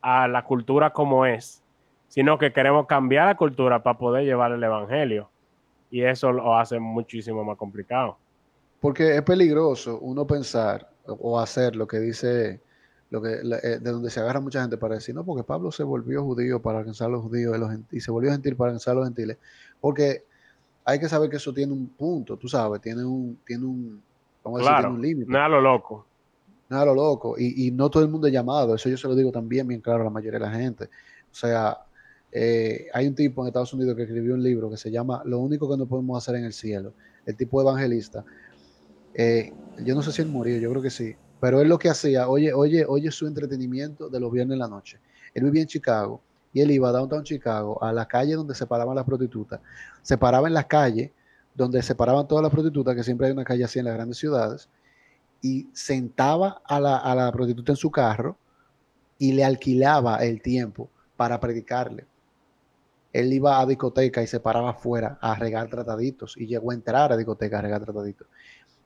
[0.00, 1.62] a la cultura como es,
[2.08, 5.28] sino que queremos cambiar la cultura para poder llevar el Evangelio.
[5.90, 8.18] Y eso lo hace muchísimo más complicado.
[8.80, 12.60] Porque es peligroso uno pensar o hacer lo que dice,
[13.10, 15.82] lo que, eh, de donde se agarra mucha gente para decir, no, porque Pablo se
[15.82, 17.56] volvió judío para alcanzar a los judíos
[17.90, 19.38] y se volvió gentil para alcanzar a los gentiles.
[19.80, 20.24] Porque
[20.84, 24.02] hay que saber que eso tiene un punto, tú sabes, tiene un, tiene un,
[24.44, 25.30] vamos a decir, un límite.
[25.30, 26.06] Nada lo loco.
[26.68, 27.36] Nada lo loco.
[27.38, 29.80] Y, y, no todo el mundo es llamado, eso yo se lo digo también bien
[29.80, 30.84] claro a la mayoría de la gente.
[30.84, 31.78] O sea,
[32.32, 35.38] eh, hay un tipo en Estados Unidos que escribió un libro que se llama Lo
[35.38, 36.92] único que no podemos hacer en el cielo.
[37.24, 38.24] El tipo evangelista.
[39.14, 39.52] Eh,
[39.84, 41.14] yo no sé si él murió, yo creo que sí.
[41.40, 44.68] Pero él lo que hacía, oye, oye, oye su entretenimiento de los viernes en la
[44.68, 44.98] noche.
[45.34, 46.20] Él vivía en Chicago
[46.52, 49.60] y él iba a Downtown Chicago, a la calle donde se paraban las prostitutas.
[50.02, 51.10] Se paraba en las calles
[51.54, 54.18] donde se paraban todas las prostitutas, que siempre hay una calle así en las grandes
[54.18, 54.68] ciudades,
[55.40, 58.36] y sentaba a la, a la prostituta en su carro
[59.18, 62.06] y le alquilaba el tiempo para predicarle.
[63.20, 67.12] Él iba a discoteca y se paraba afuera a regar trataditos y llegó a entrar
[67.12, 68.26] a discoteca a regar trataditos.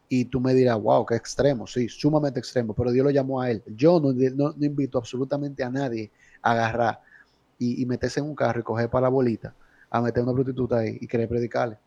[0.09, 3.51] Y tú me dirás, wow, qué extremo, sí, sumamente extremo, pero Dios lo llamó a
[3.51, 3.63] él.
[3.77, 6.11] Yo no, no, no invito absolutamente a nadie
[6.43, 7.01] a agarrar
[7.59, 9.55] y, meterse en un carro y coger para la bolita
[9.91, 11.79] a meter una prostituta ahí y querer predicarle.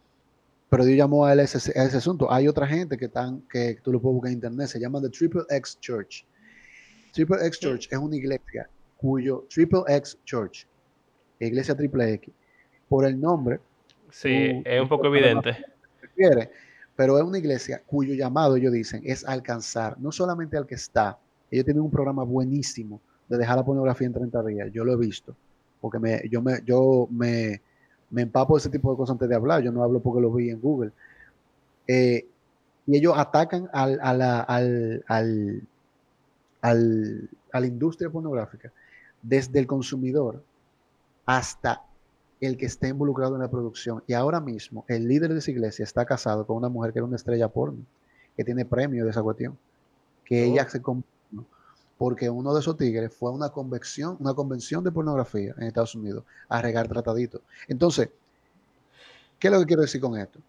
[0.70, 2.32] Pero Dios llamó a él a ese, ese, asunto.
[2.32, 5.10] Hay otra gente que están, que tú lo puedes buscar en internet, se llama The
[5.10, 6.26] Triple X Church.
[7.14, 10.68] Triple X Church es una iglesia cuyo Triple X Church,
[11.40, 12.34] iglesia triple X,
[12.88, 13.60] por el nombre.
[14.10, 15.58] Sí, es un poco evidente.
[16.96, 21.18] pero es una iglesia cuyo llamado, ellos dicen, es alcanzar no solamente al que está,
[21.50, 24.98] ellos tienen un programa buenísimo de dejar la pornografía en 30 días, yo lo he
[24.98, 25.36] visto
[25.84, 27.62] porque me, yo, me, yo me,
[28.10, 30.32] me empapo de ese tipo de cosas antes de hablar, yo no hablo porque lo
[30.32, 30.94] vi en Google.
[31.86, 32.26] Eh,
[32.88, 35.62] y ellos atacan al, a, la, al, al,
[36.62, 38.72] al, a la industria pornográfica
[39.22, 40.42] desde el consumidor
[41.26, 41.84] hasta
[42.42, 44.04] el que esté involucrado en la producción.
[44.08, 47.06] Y ahora mismo el líder de esa iglesia está casado con una mujer que era
[47.06, 47.86] una estrella porno,
[48.36, 49.58] que tiene premio de esa cuestión,
[50.26, 50.70] que ella oh.
[50.70, 50.82] se
[51.98, 55.96] porque uno de esos tigres fue a una convención, una convención de pornografía en Estados
[55.96, 57.42] Unidos a regar trataditos.
[57.68, 58.10] Entonces,
[59.40, 60.40] ¿qué es lo que quiero decir con esto?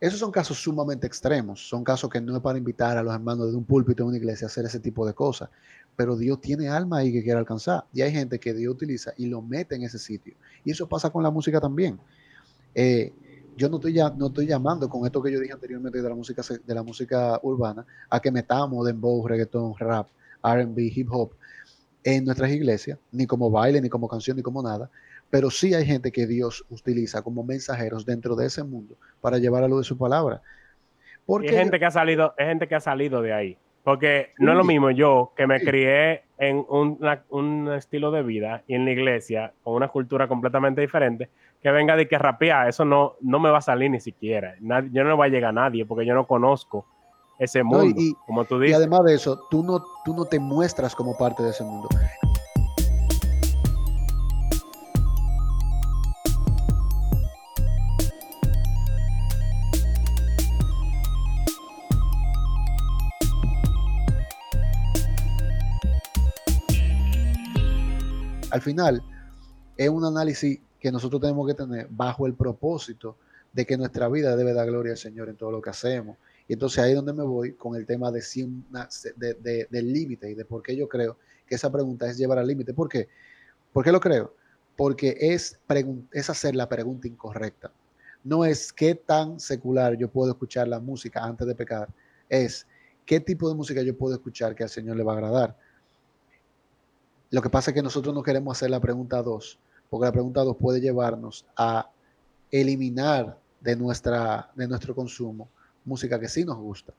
[0.00, 3.50] Esos son casos sumamente extremos, son casos que no es para invitar a los hermanos
[3.50, 5.48] de un púlpito en una iglesia a hacer ese tipo de cosas,
[5.96, 9.26] pero Dios tiene alma ahí que quiere alcanzar y hay gente que Dios utiliza y
[9.26, 10.34] lo mete en ese sitio.
[10.64, 11.98] Y eso pasa con la música también.
[12.74, 13.12] Eh,
[13.56, 16.14] yo no estoy, ya, no estoy llamando con esto que yo dije anteriormente de la
[16.14, 20.08] música, de la música urbana a que metamos dembow, reggaeton, rap
[20.42, 21.32] RB, hip hop
[22.04, 24.90] en nuestras iglesias, ni como baile, ni como canción, ni como nada,
[25.30, 29.62] pero sí hay gente que Dios utiliza como mensajeros dentro de ese mundo para llevar
[29.62, 30.42] a lo de su palabra.
[31.24, 33.58] Porque hay gente que ha salido, es gente que ha salido de ahí.
[33.84, 38.74] Porque no es lo mismo yo que me crié en un, estilo de vida y
[38.74, 41.28] en la iglesia con una cultura completamente diferente,
[41.60, 44.54] que venga de que rapear, eso no, no me va a salir ni siquiera.
[44.60, 46.86] yo no va a llegar a nadie porque yo no conozco
[47.38, 48.72] ese mundo, y, como tú dices.
[48.72, 51.88] Y además de eso, tú no, tú no te muestras como parte de ese mundo.
[68.52, 69.02] Al final,
[69.76, 73.16] es un análisis que nosotros tenemos que tener bajo el propósito
[73.52, 76.16] de que nuestra vida debe dar gloria al Señor en todo lo que hacemos
[76.48, 78.22] y entonces ahí es donde me voy con el tema de,
[79.16, 82.46] de, del límite y de por qué yo creo que esa pregunta es llevar al
[82.46, 82.74] límite.
[82.74, 83.08] ¿Por qué?
[83.72, 84.34] ¿Por qué lo creo?
[84.76, 85.58] Porque es,
[86.12, 87.72] es hacer la pregunta incorrecta.
[88.24, 91.88] No es qué tan secular yo puedo escuchar la música antes de pecar.
[92.28, 92.66] Es
[93.06, 95.56] qué tipo de música yo puedo escuchar que al Señor le va a agradar.
[97.32, 100.42] Lo que pasa es que nosotros no queremos hacer la pregunta 2, porque la pregunta
[100.42, 101.90] 2 puede llevarnos a
[102.50, 105.48] eliminar de, nuestra, de nuestro consumo
[105.86, 106.92] música que sí nos gusta,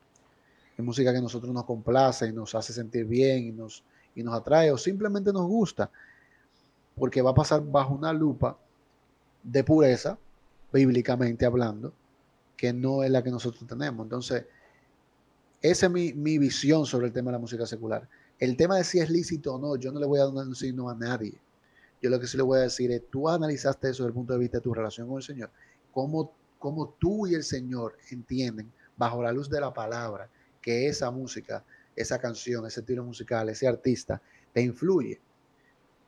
[0.80, 3.84] música que a nosotros nos complace y nos hace sentir bien y nos,
[4.16, 5.92] y nos atrae o simplemente nos gusta,
[6.96, 8.58] porque va a pasar bajo una lupa
[9.44, 10.18] de pureza,
[10.72, 11.94] bíblicamente hablando,
[12.58, 14.04] que no es la que nosotros tenemos.
[14.04, 14.46] Entonces,
[15.62, 18.10] esa es mi, mi, visión sobre el tema de la música secular.
[18.44, 20.54] El tema de si es lícito o no, yo no le voy a dar un
[20.54, 21.40] signo a nadie.
[22.02, 24.34] Yo lo que sí le voy a decir es, tú analizaste eso desde el punto
[24.34, 25.50] de vista de tu relación con el Señor.
[25.94, 30.30] ¿Cómo, cómo tú y el Señor entienden, bajo la luz de la palabra,
[30.62, 31.64] que esa música,
[31.96, 35.22] esa canción, ese tiro musical, ese artista, te influye,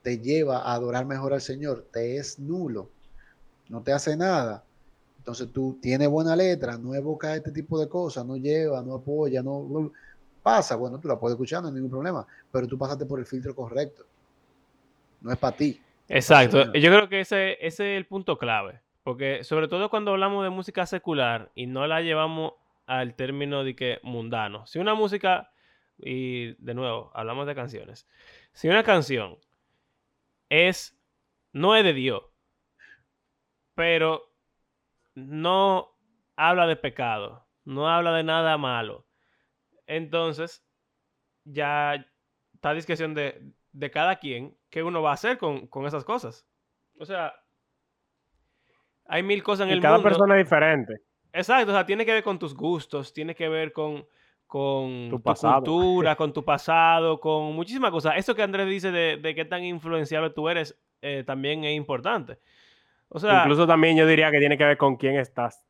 [0.01, 2.89] te lleva a adorar mejor al Señor, te es nulo,
[3.69, 4.65] no te hace nada.
[5.19, 9.41] Entonces tú tienes buena letra, no evoca este tipo de cosas, no lleva, no apoya,
[9.41, 9.93] no
[10.45, 13.25] pasa, bueno, tú la puedes escuchar, no hay ningún problema, pero tú pasaste por el
[13.25, 14.05] filtro correcto.
[15.21, 15.81] No es para ti.
[16.07, 16.71] Exacto.
[16.73, 18.79] Yo creo que ese, ese es el punto clave.
[19.01, 22.53] Porque sobre todo cuando hablamos de música secular y no la llevamos
[22.85, 24.67] al término de que mundano.
[24.67, 25.51] Si una música,
[25.97, 28.07] y de nuevo, hablamos de canciones.
[28.53, 29.39] Si una canción
[30.49, 30.95] es,
[31.53, 32.21] no es de Dios,
[33.73, 34.31] pero
[35.15, 35.95] no
[36.35, 39.04] habla de pecado, no habla de nada malo,
[39.87, 40.65] entonces
[41.43, 42.05] ya
[42.53, 46.03] está a discreción de, de cada quien qué uno va a hacer con, con esas
[46.03, 46.47] cosas.
[46.99, 47.33] O sea,
[49.05, 50.09] hay mil cosas en el cada mundo.
[50.09, 50.93] Cada persona es diferente.
[51.33, 54.05] Exacto, o sea, tiene que ver con tus gustos, tiene que ver con,
[54.47, 58.13] con tu, cultura, con tu pasado, con muchísimas cosas.
[58.15, 62.39] Eso que Andrés dice de, de qué tan influenciable tú eres eh, también es importante.
[63.09, 65.64] O sea, Incluso también yo diría que tiene que ver con quién estás.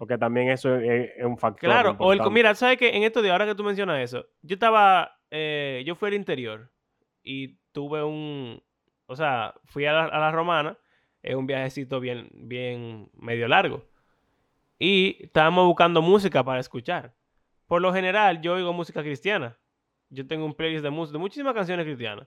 [0.00, 1.68] Porque también eso es, un factor.
[1.68, 2.96] Claro, o el, mira, ¿sabes qué?
[2.96, 6.72] En esto de ahora que tú mencionas eso, yo estaba, eh, yo fui al interior
[7.22, 8.62] y tuve un,
[9.04, 10.78] o sea, fui a la, a la romana,
[11.22, 13.90] es un viajecito bien, bien medio largo
[14.80, 17.14] y estábamos buscando música para escuchar.
[17.66, 19.58] Por lo general, yo oigo música cristiana.
[20.08, 22.26] Yo tengo un playlist de, música, de muchísimas canciones cristianas.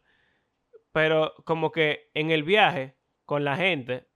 [0.92, 4.08] Pero como que en el viaje con la gente,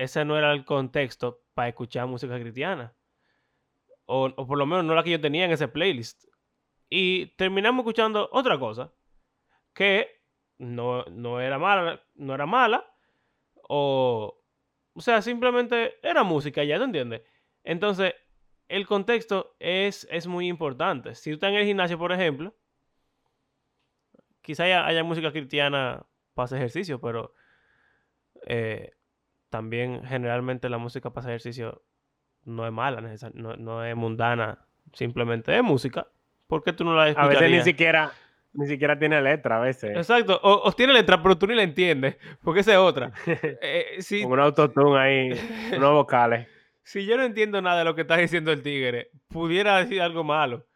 [0.00, 2.94] ese no era el contexto para escuchar música cristiana.
[4.06, 6.24] O, por lo menos no la que yo tenía en ese playlist.
[6.88, 8.92] Y terminamos escuchando otra cosa
[9.74, 10.08] que
[10.56, 12.90] no, no era mala, no era mala.
[13.68, 14.42] O,
[14.94, 17.22] o sea, simplemente era música, ya, ¿te entiendes?
[17.62, 18.14] Entonces,
[18.68, 21.14] el contexto es, es muy importante.
[21.14, 22.54] Si tú estás en el gimnasio, por ejemplo,
[24.40, 27.34] quizá haya, música cristiana para hacer ejercicio, pero
[28.46, 28.94] eh,
[29.50, 31.82] también generalmente la música para hacer ejercicio
[32.44, 33.02] no es mala,
[33.34, 34.58] no, no, es mundana,
[34.92, 36.06] simplemente es música.
[36.46, 37.42] ¿Por qué tú no la escucharías?
[37.42, 38.12] A veces ni siquiera,
[38.54, 39.96] ni siquiera tiene letra, a veces.
[39.96, 43.12] Exacto, o, tiene letra, pero tú ni la entiendes, porque esa es otra.
[43.26, 45.30] eh, Con un autotune ahí,
[45.76, 46.48] unos vocales
[46.90, 50.24] si yo no entiendo nada de lo que está diciendo el tigre, pudiera decir algo
[50.24, 50.66] malo.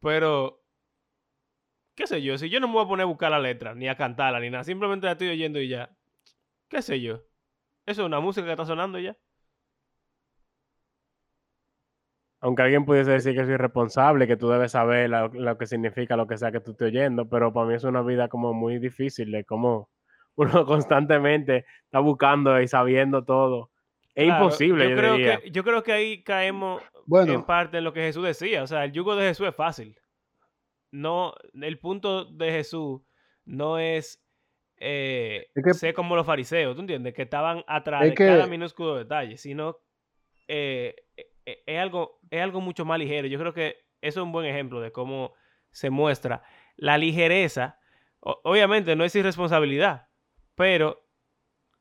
[0.00, 0.64] Pero,
[1.94, 3.88] qué sé yo, si yo no me voy a poner a buscar la letra, ni
[3.88, 5.90] a cantarla, ni nada, simplemente la estoy oyendo y ya.
[6.68, 7.22] ¿Qué sé yo?
[7.86, 9.16] Eso es una música que está sonando ya.
[12.40, 16.16] Aunque alguien pudiese decir que soy responsable, que tú debes saber lo, lo, que significa
[16.16, 18.78] lo que sea que tú estés oyendo, pero para mí es una vida como muy
[18.78, 19.88] difícil de cómo
[20.36, 23.70] uno constantemente está buscando y sabiendo todo
[24.14, 24.90] es imposible.
[24.90, 28.62] Yo, creo que, yo creo que ahí caemos en parte en lo que Jesús decía.
[28.62, 29.98] O sea, el yugo de Jesús es fácil.
[30.92, 33.02] No, el punto de Jesús
[33.44, 34.23] no es,
[34.78, 37.14] eh, ser como los fariseos, ¿tú entiendes?
[37.14, 39.78] Que estaban atrás de cada minúsculo detalle, sino
[40.48, 43.28] eh, e, es, algo, es algo mucho más ligero.
[43.28, 45.32] Yo creo que eso es un buen ejemplo de cómo
[45.70, 46.42] se muestra
[46.76, 47.78] la ligereza.
[48.20, 50.08] obviamente no es irresponsabilidad,
[50.54, 51.04] pero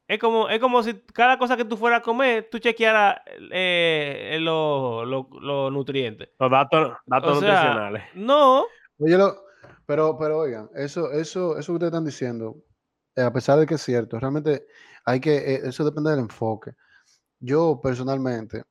[0.08, 4.38] es como, es como si cada cosa que tú fueras a comer, tú chequearas eh,
[4.42, 5.08] los
[5.72, 6.30] nutrientes.
[6.40, 8.04] Los datos, datos nutricionales.
[8.14, 8.66] No.
[9.00, 9.18] Oye,
[9.86, 12.56] pero, pero oigan, eso, eso, eso que ustedes están diciendo,
[13.16, 14.66] a pesar de que es cierto, realmente
[15.06, 16.72] hay que, eh, eso depende del enfoque.
[17.40, 18.64] Yo personalmente,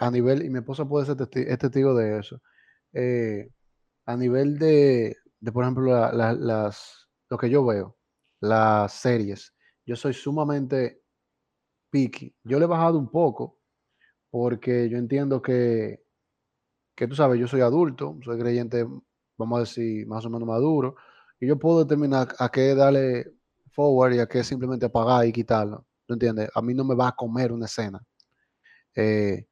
[0.00, 2.40] a nivel, y mi esposa puede ser testigo, de eso,
[4.06, 7.96] a nivel de, de por ejemplo, las, lo que yo veo,
[8.40, 9.52] las series
[9.86, 11.02] yo soy sumamente
[11.90, 12.34] picky.
[12.44, 13.60] Yo le he bajado un poco
[14.30, 16.02] porque yo entiendo que,
[16.96, 18.86] que tú sabes, yo soy adulto, soy creyente,
[19.38, 20.96] vamos a decir, más o menos maduro,
[21.40, 23.35] y yo puedo determinar a qué darle
[23.76, 25.86] forward y a qué simplemente apagar y quitarlo.
[26.06, 26.48] ¿Tú entiendes?
[26.54, 28.02] A mí no me va a comer una escena
[28.94, 29.46] eh,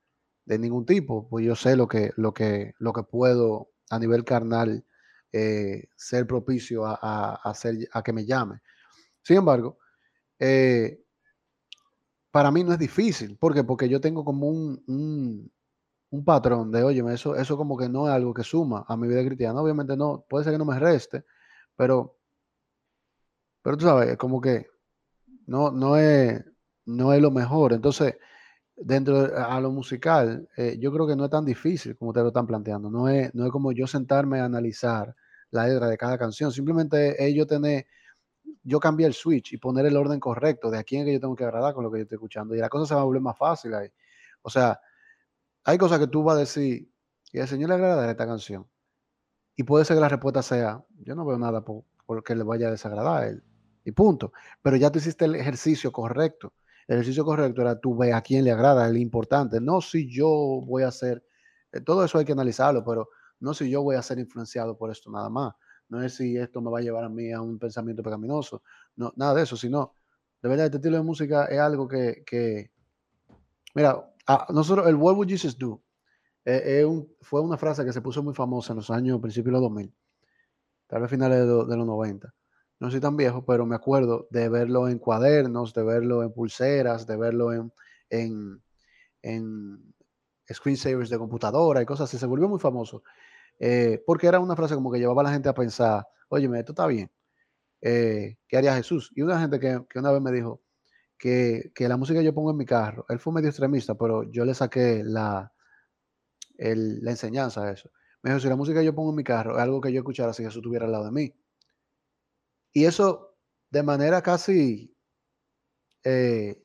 [0.46, 4.24] de ningún tipo, pues yo sé lo que, lo que, lo que puedo a nivel
[4.24, 4.84] carnal
[5.32, 7.52] eh, ser propicio a, a,
[7.92, 8.60] a que me llame.
[9.22, 9.78] Sin embargo,
[10.38, 11.02] eh,
[12.30, 13.36] para mí no es difícil.
[13.38, 13.64] ¿Por qué?
[13.64, 14.82] Porque yo tengo como un,
[16.10, 19.08] un, patrón de, oye, eso, eso como que no es algo que suma a mi
[19.08, 19.60] vida cristiana.
[19.60, 21.24] Obviamente no, puede ser que no me reste,
[21.76, 22.18] pero,
[23.64, 24.66] pero tú sabes, como que
[25.46, 26.44] no, no, es,
[26.84, 27.72] no es lo mejor.
[27.72, 28.16] Entonces,
[28.76, 32.24] dentro de, a lo musical, eh, yo creo que no es tan difícil como ustedes
[32.24, 32.90] lo están planteando.
[32.90, 35.16] No es, no es como yo sentarme a analizar
[35.50, 36.52] la letra de cada canción.
[36.52, 37.86] Simplemente es yo tener,
[38.64, 41.20] yo cambiar el switch y poner el orden correcto de a quién es que yo
[41.20, 42.54] tengo que agradar con lo que yo estoy escuchando.
[42.54, 43.88] Y la cosa se va a volver más fácil ahí.
[44.42, 44.78] O sea,
[45.64, 46.86] hay cosas que tú vas a decir,
[47.32, 48.68] y al Señor le agrada esta canción.
[49.56, 52.68] Y puede ser que la respuesta sea, yo no veo nada por, porque le vaya
[52.68, 53.42] a desagradar a él.
[53.84, 54.32] Y punto.
[54.62, 56.54] Pero ya tú hiciste el ejercicio correcto.
[56.86, 59.60] El ejercicio correcto era tú ve a quién le agrada, el importante.
[59.60, 61.24] No si yo voy a ser,
[61.72, 63.08] eh, todo eso hay que analizarlo, pero
[63.40, 65.54] no si yo voy a ser influenciado por esto nada más.
[65.88, 68.62] No es si esto me va a llevar a mí a un pensamiento pecaminoso.
[68.96, 69.94] No, nada de eso, sino,
[70.42, 72.70] de verdad, este estilo de música es algo que, que
[73.74, 74.10] mira,
[74.50, 75.82] nosotros, el What Would Jesus Do?
[76.46, 76.84] Eh,
[77.22, 79.94] fue una frase que se puso muy famosa en los años, principios de los 2000,
[80.86, 82.34] tal vez finales de los 90
[82.80, 87.06] no soy tan viejo, pero me acuerdo de verlo en cuadernos, de verlo en pulseras,
[87.06, 87.72] de verlo en,
[88.10, 88.62] en,
[89.22, 89.94] en
[90.52, 92.18] screensavers de computadora y cosas así.
[92.18, 93.02] Se volvió muy famoso.
[93.58, 96.72] Eh, porque era una frase como que llevaba a la gente a pensar, oye, esto
[96.72, 97.10] está bien.
[97.80, 99.10] Eh, ¿Qué haría Jesús?
[99.14, 100.62] Y una gente que, que una vez me dijo
[101.18, 104.24] que, que, la música que yo pongo en mi carro, él fue medio extremista, pero
[104.24, 105.52] yo le saqué la,
[106.58, 107.90] la enseñanza a eso.
[108.22, 110.00] Me dijo, si la música que yo pongo en mi carro es algo que yo
[110.00, 111.34] escuchara si Jesús estuviera al lado de mí.
[112.74, 113.36] Y eso
[113.70, 114.92] de manera casi,
[116.02, 116.60] eh,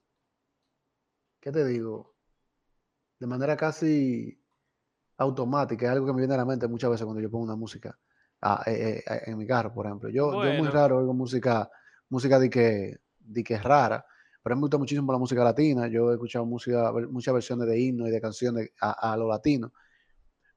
[1.40, 2.16] ¿qué te digo?
[3.20, 4.44] De manera casi
[5.18, 7.56] automática, es algo que me viene a la mente muchas veces cuando yo pongo una
[7.56, 7.98] música
[8.42, 10.10] ah, eh, eh, en mi carro, por ejemplo.
[10.10, 11.70] Yo, yo muy raro oigo música,
[12.10, 14.04] música de que, de que es rara,
[14.42, 15.88] pero me gusta muchísimo la música latina.
[15.90, 19.74] Yo he escuchado música, muchas versiones de himnos y de canciones a, a lo latino.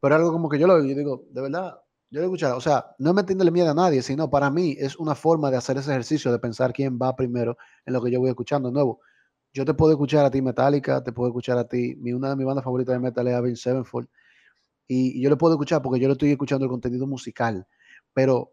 [0.01, 1.79] Pero algo como que yo lo yo digo, de verdad,
[2.13, 4.77] yo lo he escuchado, o sea, no es metiéndole miedo a nadie, sino para mí
[4.79, 7.57] es una forma de hacer ese ejercicio, de pensar quién va primero
[7.87, 8.69] en lo que yo voy escuchando.
[8.69, 9.01] De nuevo,
[9.55, 12.37] yo te puedo escuchar a ti Metallica, te puedo escuchar a ti, mi, una de
[12.37, 14.09] mis bandas favoritas de metal es Avenged Sevenfold,
[14.87, 17.67] y, yo lo puedo escuchar porque yo lo estoy escuchando el contenido musical,
[18.13, 18.53] pero,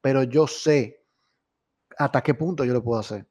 [0.00, 1.04] pero yo sé
[1.96, 3.24] hasta qué punto yo lo puedo hacer,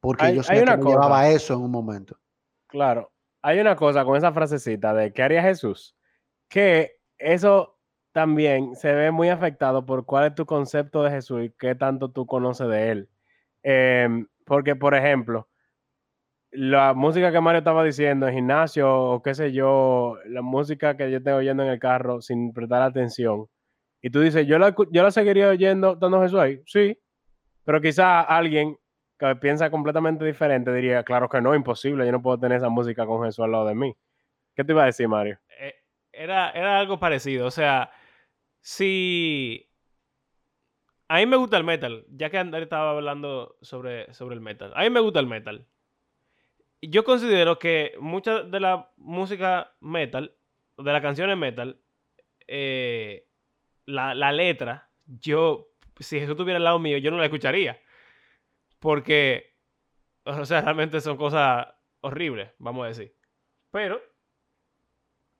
[0.00, 2.18] porque yo sé que me llevaba eso en un momento.
[2.66, 3.12] Claro,
[3.42, 5.96] hay una cosa con esa frasecita de ¿qué haría Jesús?
[6.48, 7.71] Que eso
[8.12, 12.10] también se ve muy afectado por cuál es tu concepto de Jesús y qué tanto
[12.10, 13.08] tú conoces de él.
[13.62, 15.48] Em, porque, por ejemplo,
[16.50, 21.10] la música que Mario estaba diciendo en gimnasio o qué sé yo, la música que
[21.10, 23.46] yo estoy oyendo en el carro sin prestar atención,
[24.02, 26.98] y tú dices, yo la, yo la seguiría oyendo dando Jesús ahí, sí,
[27.64, 28.76] pero quizá alguien
[29.18, 33.06] que piensa completamente diferente diría, claro que no, imposible, yo no puedo tener esa música
[33.06, 33.96] con Jesús al lado de mí.
[34.54, 35.38] ¿Qué te iba a decir, Mario?
[35.60, 35.74] Eh,
[36.12, 37.90] era, era algo parecido, o sea,
[38.62, 39.68] si...
[41.08, 44.72] A mí me gusta el metal, ya que André estaba hablando sobre, sobre el metal.
[44.74, 45.66] A mí me gusta el metal.
[46.80, 50.34] Yo considero que mucha de la música metal,
[50.78, 51.78] de las canciones metal,
[52.46, 53.28] eh,
[53.84, 55.68] la, la, letra, yo,
[56.00, 57.78] si Jesús estuviera al lado mío, yo no la escucharía.
[58.78, 59.54] Porque,
[60.24, 61.66] o sea, realmente son cosas
[62.00, 63.14] horribles, vamos a decir.
[63.70, 64.00] Pero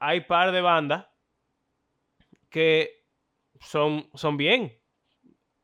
[0.00, 1.06] hay par de bandas
[2.50, 3.01] que
[3.62, 4.78] son, son bien.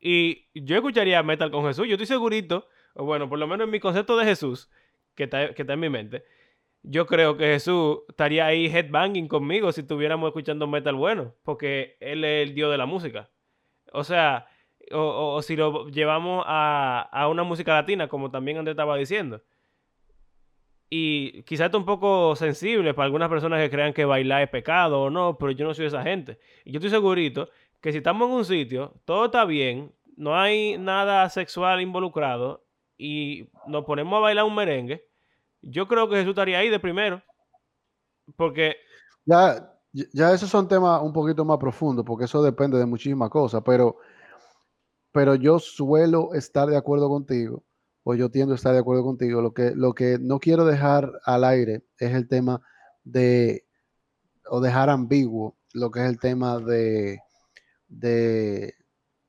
[0.00, 1.86] Y yo escucharía metal con Jesús.
[1.86, 4.70] Yo estoy segurito, o bueno, por lo menos en mi concepto de Jesús,
[5.14, 6.24] que está, que está en mi mente,
[6.82, 12.24] yo creo que Jesús estaría ahí headbanging conmigo si estuviéramos escuchando metal bueno, porque Él
[12.24, 13.30] es el Dios de la música.
[13.92, 14.46] O sea,
[14.92, 19.42] o, si lo llevamos a, a, una música latina, como también Andrés estaba diciendo.
[20.90, 24.48] Y quizás esto es un poco sensible para algunas personas que crean que bailar es
[24.48, 26.38] pecado o no, pero yo no soy esa gente.
[26.64, 27.50] Y yo estoy segurito
[27.80, 32.64] que si estamos en un sitio, todo está bien, no hay nada sexual involucrado
[32.96, 35.06] y nos ponemos a bailar un merengue,
[35.62, 37.22] yo creo que Jesús estaría ahí de primero.
[38.36, 38.76] Porque...
[39.24, 43.62] Ya, ya esos son temas un poquito más profundos, porque eso depende de muchísimas cosas,
[43.64, 43.96] pero,
[45.12, 47.64] pero yo suelo estar de acuerdo contigo,
[48.02, 49.40] o yo tiendo a estar de acuerdo contigo.
[49.40, 52.60] Lo que, lo que no quiero dejar al aire es el tema
[53.04, 53.66] de,
[54.48, 57.20] o dejar ambiguo lo que es el tema de,
[57.88, 58.74] de,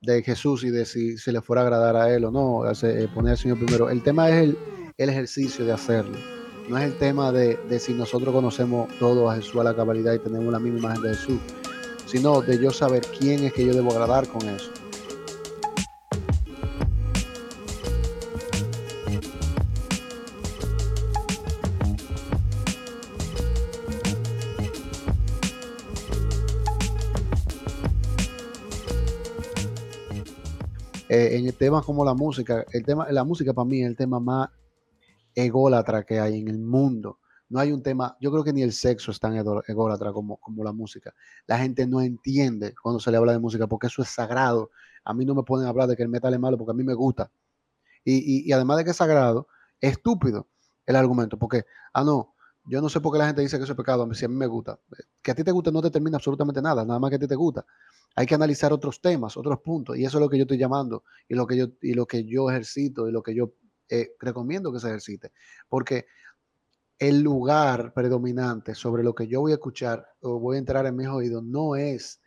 [0.02, 3.08] de Jesús y de si, si, le fuera a agradar a él o no, eh,
[3.14, 3.90] poner al Señor primero.
[3.90, 4.58] El tema es el,
[4.98, 6.18] el, ejercicio de hacerlo.
[6.70, 10.14] No es el tema de, de, si nosotros conocemos todo a Jesús a la cabalidad
[10.14, 11.40] y tenemos la misma imagen de Jesús,
[12.06, 14.72] sino de yo saber quién es que yo debo agradar con eso.
[31.10, 33.96] Eh, en el tema como la música, el tema, la música para mí es el
[33.96, 34.50] tema más
[35.34, 37.20] ególatra que hay en el mundo.
[37.50, 40.64] No hay un tema, yo creo que ni el sexo es tan ególatra como, como
[40.64, 41.12] la música.
[41.48, 44.70] La gente no entiende cuando se le habla de música porque eso es sagrado.
[45.04, 46.84] A mí no me pueden hablar de que el metal es malo porque a mí
[46.84, 47.32] me gusta.
[48.04, 49.48] Y, y, además de que es sagrado,
[49.82, 50.48] es estúpido
[50.86, 52.36] el argumento porque, ah, no,
[52.70, 54.36] yo no sé por qué la gente dice que eso es pecado, si a mí
[54.36, 54.80] me gusta.
[55.24, 57.36] Que a ti te guste no determina absolutamente nada, nada más que a ti te
[57.36, 57.66] gusta.
[58.16, 61.04] Hay que analizar otros temas, otros puntos, y eso es lo que yo estoy llamando,
[61.28, 63.54] y lo que yo, y lo que yo ejercito, y lo que yo
[63.90, 65.32] eh, recomiendo que se ejercite.
[65.68, 66.06] Porque
[67.00, 70.96] el lugar predominante sobre lo que yo voy a escuchar o voy a entrar en
[70.96, 72.22] mis oídos no es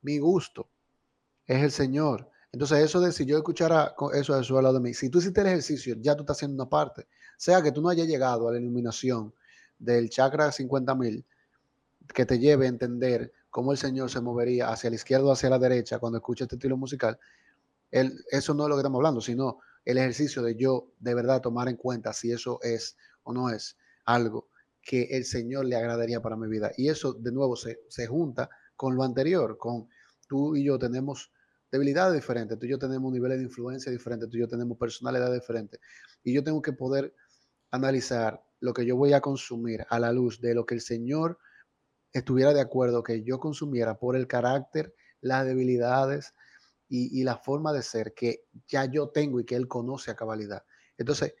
[0.00, 0.70] mi gusto,
[1.46, 2.30] es el Señor.
[2.52, 5.42] Entonces, eso de si yo escuchara eso, eso al lado de mí, si tú hiciste
[5.42, 7.06] el ejercicio, ya tú estás haciendo una parte.
[7.36, 9.34] Sea que tú no hayas llegado a la iluminación
[9.78, 11.24] del chakra 50.000
[12.12, 15.50] que te lleve a entender cómo el Señor se movería hacia la izquierda o hacia
[15.50, 17.18] la derecha cuando escucha este estilo musical,
[17.90, 21.68] eso no es lo que estamos hablando, sino el ejercicio de yo de verdad tomar
[21.68, 24.48] en cuenta si eso es o no es algo
[24.82, 26.72] que el Señor le agradaría para mi vida.
[26.76, 29.88] Y eso de nuevo se, se junta con lo anterior, con
[30.28, 31.32] tú y yo tenemos
[31.70, 35.32] debilidades diferentes, tú y yo tenemos niveles de influencia diferentes, tú y yo tenemos personalidad
[35.32, 35.78] diferente.
[36.22, 37.14] Y yo tengo que poder
[37.70, 41.38] analizar lo que yo voy a consumir a la luz de lo que el Señor
[42.14, 46.32] estuviera de acuerdo que yo consumiera por el carácter, las debilidades
[46.88, 50.64] y, la forma de ser que ya yo tengo y que Él conoce a cabalidad.
[50.96, 51.34] Entonces,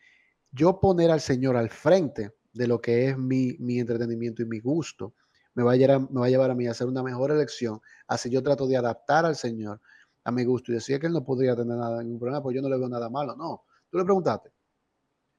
[0.50, 4.60] yo poner al Señor al frente de lo que es mi, mi entretenimiento y mi
[4.60, 5.14] gusto,
[5.54, 7.80] me va, a llevar, me va a llevar a mí a hacer una mejor elección.
[8.06, 9.80] Así yo trato de adaptar al Señor
[10.24, 12.60] a mi gusto y decía que Él no podría tener nada, ningún problema, pues yo
[12.60, 13.34] no le veo nada malo.
[13.34, 14.52] No, tú le preguntaste.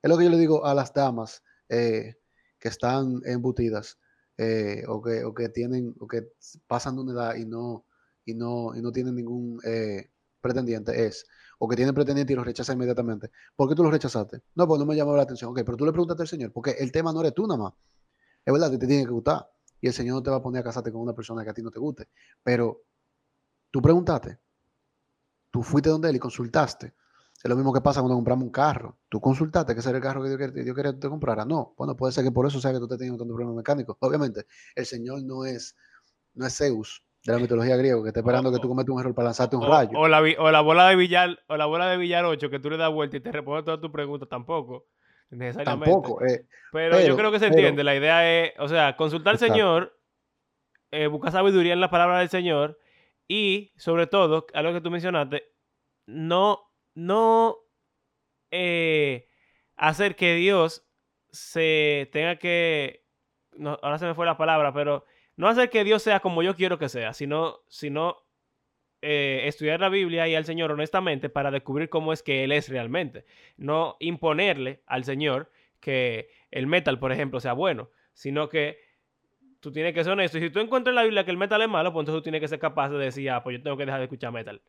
[0.02, 2.16] Es lo que yo le digo a las damas eh,
[2.60, 4.00] que están embutidas
[4.38, 6.28] eh, o, que, o, que, tienen o que
[6.68, 7.86] pasan de una edad y no,
[8.26, 10.10] y no, y no tienen ningún eh,
[10.42, 11.26] pretendiente es,
[11.60, 13.32] o que tienen pretendiente y los rechaza inmediatamente.
[13.56, 14.42] ¿Por qué tú los rechazaste?
[14.56, 15.52] No, pues no me llamó la atención.
[15.52, 17.74] Ok, pero tú le preguntaste al Señor, porque el tema no eres tú nada más.
[18.44, 19.50] Es verdad, te, te tiene que gustar.
[19.82, 21.54] Y el Señor no te va a poner a casarte con una persona que a
[21.54, 22.10] ti no te guste.
[22.44, 22.84] Pero
[23.72, 24.40] tú preguntaste,
[25.52, 26.94] tú fuiste donde él y consultaste.
[27.46, 28.98] Es lo mismo que pasa cuando compramos un carro.
[29.08, 31.46] Tú consultaste que ese era el carro que Dios, quería que te comprara.
[31.46, 33.98] No, bueno, puede ser que por eso sea que tú te teniendo tantos problemas mecánicos.
[34.00, 35.76] Obviamente, el Señor no es,
[36.34, 39.14] no es Zeus de la mitología griega que está esperando que tú cometas un error
[39.14, 39.92] para lanzarte un rayo.
[39.94, 42.72] O la, o la bola de Villar, o la bola de Villar 8 que tú
[42.72, 44.88] le das vuelta y te responde todas tus preguntas, tampoco.
[45.30, 45.92] Necesariamente.
[45.92, 46.26] Tampoco.
[46.26, 47.84] Eh, pero, yo creo que se entiende.
[47.84, 49.96] la idea es, o sea, consultar al Señor,
[50.90, 52.80] eh, buscar sabiduría en la palabra del Señor
[53.28, 55.44] y, sobre todo, algo que tú mencionaste,
[56.08, 56.66] no
[56.96, 57.58] no
[58.52, 59.28] eh,
[59.76, 60.88] hacer que Dios
[61.30, 63.04] se tenga que,
[63.82, 66.80] ahora se me fue la palabra, pero no hacer que Dios sea como yo quiero
[66.80, 68.26] que sea, sino, sino
[69.02, 72.70] eh, estudiar la Biblia y al Señor honestamente para descubrir cómo es que Él es
[72.70, 73.26] realmente.
[73.58, 78.80] No imponerle al Señor que el metal, por ejemplo, sea bueno, sino que
[79.60, 80.38] tú tienes que ser honesto.
[80.38, 82.24] Y si tú encuentras en la Biblia que el metal es malo, pues entonces tú
[82.24, 84.62] tienes que ser capaz de decir, ah, pues yo tengo que dejar de escuchar metal.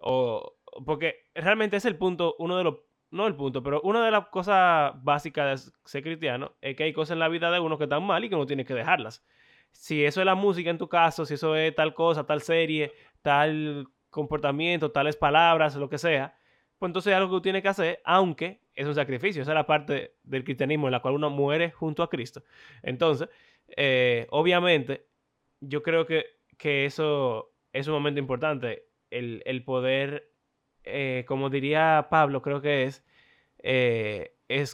[0.00, 0.53] O,
[0.84, 2.76] porque realmente es el punto, uno de los,
[3.10, 6.92] no el punto, pero una de las cosas básicas de ser cristiano es que hay
[6.92, 9.24] cosas en la vida de uno que están mal y que uno tiene que dejarlas.
[9.70, 12.92] Si eso es la música en tu caso, si eso es tal cosa, tal serie,
[13.22, 16.36] tal comportamiento, tales palabras, lo que sea,
[16.78, 19.42] pues entonces es algo que tú tienes que hacer, aunque es un sacrificio.
[19.42, 22.42] Esa es la parte del cristianismo en la cual uno muere junto a Cristo.
[22.82, 23.28] Entonces,
[23.76, 25.06] eh, obviamente,
[25.60, 26.26] yo creo que,
[26.58, 30.33] que eso es un momento importante, el, el poder
[30.84, 33.02] eh, como diría Pablo, creo que es,
[33.58, 34.66] eh, eh,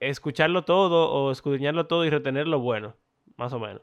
[0.00, 2.96] escucharlo todo o escudriñarlo todo y retener lo bueno,
[3.36, 3.82] más o menos.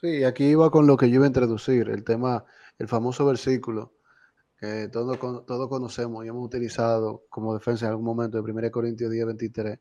[0.00, 2.44] Sí, aquí iba con lo que yo iba a introducir, el tema,
[2.78, 3.92] el famoso versículo
[4.58, 9.10] que todos, todos conocemos y hemos utilizado como defensa en algún momento de 1 Corintios
[9.10, 9.78] 10, 23.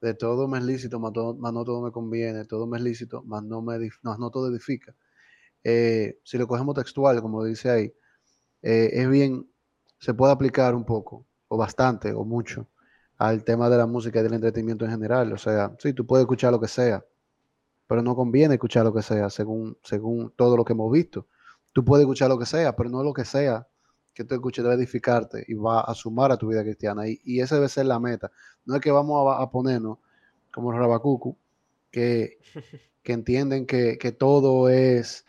[0.00, 3.40] De todo me es lícito, más, no todo me conviene, todo me es lícito, me,
[3.42, 4.94] no todo edifica.
[5.68, 7.92] Eh, si lo cogemos textual, como dice ahí,
[8.62, 9.50] eh, es bien,
[9.98, 12.68] se puede aplicar un poco, o bastante, o mucho,
[13.18, 15.32] al tema de la música y del entretenimiento en general.
[15.32, 17.04] O sea, sí, tú puedes escuchar lo que sea,
[17.88, 21.26] pero no conviene escuchar lo que sea, según, según todo lo que hemos visto.
[21.72, 23.66] Tú puedes escuchar lo que sea, pero no lo que sea
[24.14, 27.08] que tú escuches debe edificarte y va a sumar a tu vida cristiana.
[27.08, 28.30] Y, y esa debe ser la meta.
[28.64, 29.98] No es que vamos a, ponernos
[30.52, 31.36] como rabacucu,
[31.90, 32.38] que,
[33.02, 35.25] que entienden que, que todo es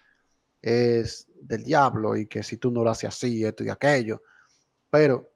[0.67, 4.21] es del diablo y que si tú no lo haces así, esto y aquello.
[4.89, 5.31] Pero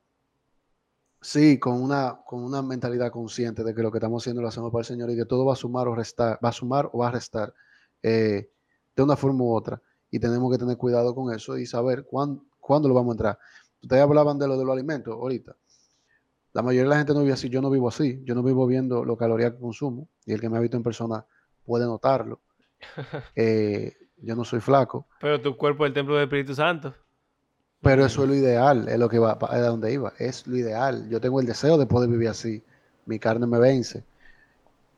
[1.21, 4.71] sí, con una, con una mentalidad consciente de que lo que estamos haciendo lo hacemos
[4.71, 6.99] para el Señor y que todo va a sumar o restar, va a sumar o
[6.99, 7.53] va a restar
[8.03, 8.51] eh,
[8.93, 9.81] de una forma u otra.
[10.09, 13.39] Y tenemos que tener cuidado con eso y saber cuándo, cuándo lo vamos a entrar.
[13.81, 15.55] Ustedes hablaban de lo de los alimentos ahorita.
[16.51, 18.67] La mayoría de la gente no vive así, yo no vivo así, yo no vivo
[18.67, 21.25] viendo lo calorías que consumo y el que me ha visto en persona
[21.63, 22.41] puede notarlo.
[23.35, 25.05] Eh, yo no soy flaco.
[25.19, 26.93] Pero tu cuerpo es el templo del Espíritu Santo.
[27.81, 31.09] Pero eso es lo ideal, es lo que va, a donde iba, es lo ideal.
[31.09, 32.63] Yo tengo el deseo de poder vivir así,
[33.07, 34.03] mi carne me vence.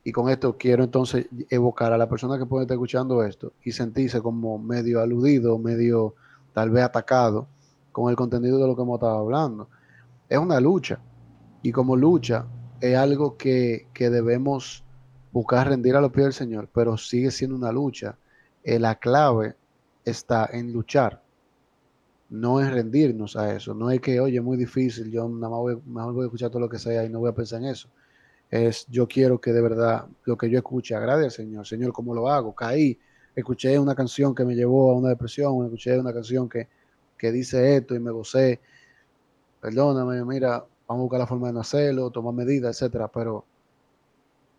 [0.04, 3.72] Y con esto quiero entonces evocar a la persona que puede estar escuchando esto y
[3.72, 6.14] sentirse como medio aludido, medio
[6.52, 7.48] tal vez atacado
[7.90, 9.68] con el contenido de lo que hemos estado hablando.
[10.28, 11.00] Es una lucha
[11.62, 12.44] y como lucha
[12.82, 14.84] es algo que, que debemos
[15.32, 18.18] buscar rendir a los pies del Señor, pero sigue siendo una lucha.
[18.64, 19.54] Eh, la clave
[20.04, 21.24] está en luchar
[22.34, 25.82] no es rendirnos a eso, no es que, oye, muy difícil, yo nada más voy,
[25.86, 27.88] mejor voy a escuchar todo lo que sea y no voy a pensar en eso.
[28.50, 31.66] Es, yo quiero que de verdad lo que yo escuche agrade al Señor.
[31.66, 32.54] Señor, ¿cómo lo hago?
[32.54, 32.98] Caí,
[33.34, 36.68] escuché una canción que me llevó a una depresión, escuché una canción que,
[37.18, 38.60] que dice esto y me gocé.
[39.60, 43.44] Perdóname, mira, vamos a buscar la forma de no hacerlo, tomar medidas, etcétera, pero,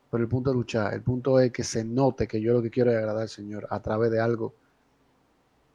[0.09, 2.69] pero el punto es luchar, el punto es que se note que yo lo que
[2.69, 4.53] quiero es agradar al Señor a través de algo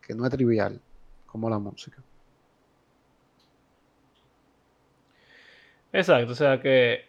[0.01, 0.81] que no es trivial,
[1.26, 2.03] como la música.
[5.93, 7.05] Exacto, o sea que...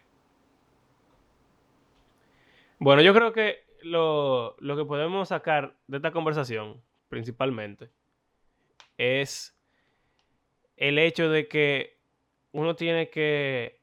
[2.79, 7.89] Bueno, yo creo que lo, lo que podemos sacar de esta conversación, principalmente,
[8.97, 9.55] es
[10.77, 11.97] el hecho de que
[12.53, 13.79] uno tiene que,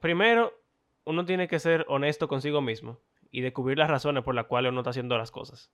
[0.00, 0.61] primero,
[1.04, 2.98] uno tiene que ser honesto consigo mismo
[3.30, 5.70] y descubrir las razones por las cuales uno está haciendo las cosas.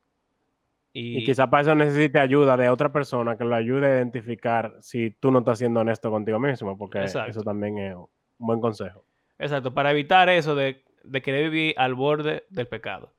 [0.92, 5.10] Y, quizá para eso necesite ayuda de otra persona que lo ayude a identificar si
[5.10, 8.08] tú no estás siendo honesto contigo mismo, porque eso también es un
[8.38, 9.04] buen consejo.
[9.38, 10.82] Exacto, para evitar eso de,
[11.22, 13.12] querer vivir al borde del pecado.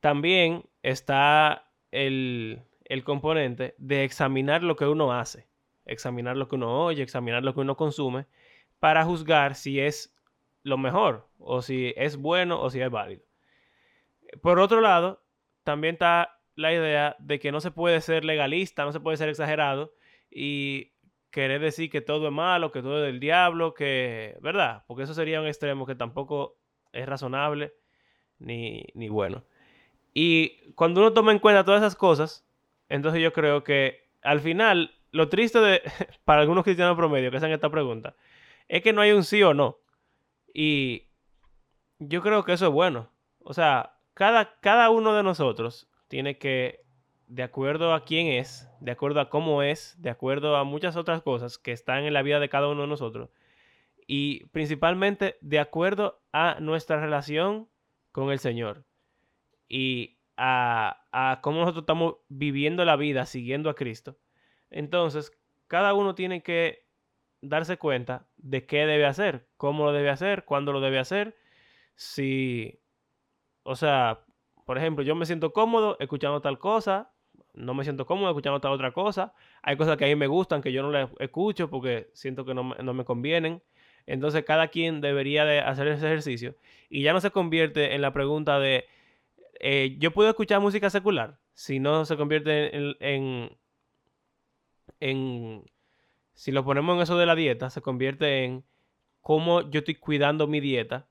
[0.00, 5.46] También está el, el componente de examinar lo que uno hace,
[5.86, 8.26] examinar lo que uno oye, examinar lo que uno consume,
[8.78, 10.15] para juzgar si es
[10.66, 13.22] lo mejor, o si es bueno, o si es válido.
[14.42, 15.22] Por otro lado,
[15.62, 19.28] también está la idea de que no se puede ser legalista, no se puede ser
[19.28, 19.94] exagerado
[20.28, 20.92] y
[21.30, 24.82] querer decir que todo es malo, que todo es del diablo, que, ¿verdad?
[24.88, 26.58] Porque eso sería un extremo que tampoco
[26.92, 27.72] es razonable
[28.40, 29.44] ni, ni bueno.
[30.14, 32.44] Y cuando uno toma en cuenta todas esas cosas,
[32.88, 35.82] entonces yo creo que al final, lo triste de,
[36.24, 38.16] para algunos cristianos promedio que hacen esta pregunta,
[38.66, 39.78] es que no hay un sí o no.
[40.58, 41.10] Y
[41.98, 43.10] yo creo que eso es bueno.
[43.40, 46.80] O sea, cada, cada uno de nosotros tiene que,
[47.26, 51.20] de acuerdo a quién es, de acuerdo a cómo es, de acuerdo a muchas otras
[51.20, 53.28] cosas que están en la vida de cada uno de nosotros,
[54.06, 57.68] y principalmente de acuerdo a nuestra relación
[58.10, 58.86] con el Señor
[59.68, 64.16] y a, a cómo nosotros estamos viviendo la vida siguiendo a Cristo.
[64.70, 65.32] Entonces,
[65.66, 66.85] cada uno tiene que
[67.48, 71.36] darse cuenta de qué debe hacer, cómo lo debe hacer, cuándo lo debe hacer,
[71.94, 72.78] si,
[73.62, 74.20] o sea,
[74.64, 77.12] por ejemplo, yo me siento cómodo escuchando tal cosa,
[77.56, 79.34] no me siento cómodo escuchando tal otra cosa.
[79.62, 82.54] Hay cosas que a mí me gustan que yo no las escucho porque siento que
[82.54, 83.62] no, me convienen.
[84.06, 86.54] Entonces cada quien debería de hacer ese ejercicio.
[86.88, 88.86] Y ya no se convierte en la pregunta de,
[89.60, 91.38] eh, ¿yo puedo escuchar música secular?
[91.54, 93.56] Si no se convierte en,
[95.00, 95.64] en,
[96.36, 98.64] si lo ponemos en eso de la dieta, se convierte en
[99.22, 101.08] cómo yo estoy cuidando mi dieta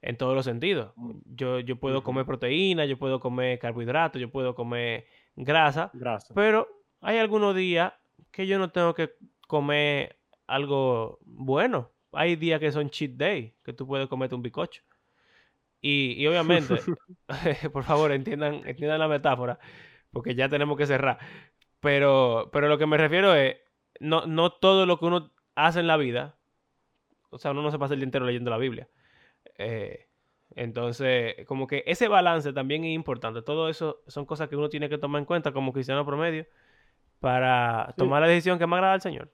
[0.00, 0.92] en todos los sentidos.
[0.96, 1.18] Mm.
[1.24, 6.68] Yo, yo puedo comer proteína, yo puedo comer carbohidratos, yo puedo comer grasa, grasa, pero
[7.00, 7.92] hay algunos días
[8.30, 9.10] que yo no tengo que
[9.48, 10.16] comer
[10.46, 11.90] algo bueno.
[12.12, 14.82] Hay días que son cheat day, que tú puedes comerte un bicocho.
[15.80, 16.74] Y, y obviamente,
[17.72, 19.58] por favor, entiendan, entiendan la metáfora,
[20.12, 21.18] porque ya tenemos que cerrar.
[21.80, 23.56] Pero, pero lo que me refiero es,
[24.00, 26.36] no, no todo lo que uno hace en la vida,
[27.30, 28.88] o sea, uno no se pasa el día entero leyendo la Biblia.
[29.58, 30.06] Eh,
[30.54, 33.42] entonces, como que ese balance también es importante.
[33.42, 36.46] Todo eso son cosas que uno tiene que tomar en cuenta como cristiano promedio
[37.20, 39.30] para tomar la decisión que más agrada al Señor.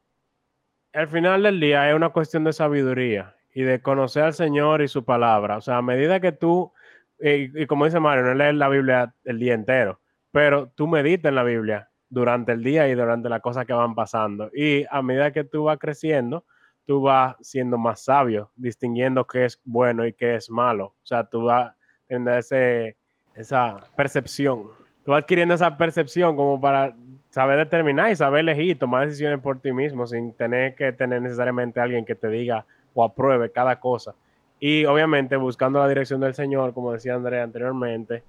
[0.93, 4.89] Al final del día es una cuestión de sabiduría y de conocer al Señor y
[4.89, 5.59] su palabra.
[5.59, 6.73] O sea, a medida que tú,
[7.21, 10.01] y, como dice Mario, no lees la Biblia el día entero,
[10.33, 13.95] pero tú meditas en la Biblia durante el día y durante las cosas que van
[13.95, 14.51] pasando.
[14.53, 16.45] Y a medida que tú vas creciendo,
[16.85, 20.85] tú vas siendo más sabio, distinguiendo qué es bueno y qué es malo.
[20.85, 21.75] O sea, tú vas
[22.07, 22.99] teniendo ese,
[23.35, 24.65] esa percepción.
[25.07, 26.95] Tú vas adquiriendo esa percepción como para
[27.31, 31.81] saber determinar y saber elegir, tomar decisiones por ti mismo sin tener que tener necesariamente
[31.81, 34.15] alguien que te diga o apruebe cada cosa.
[34.61, 38.23] Y obviamente buscando la dirección del Señor, como decía Andrea anteriormente.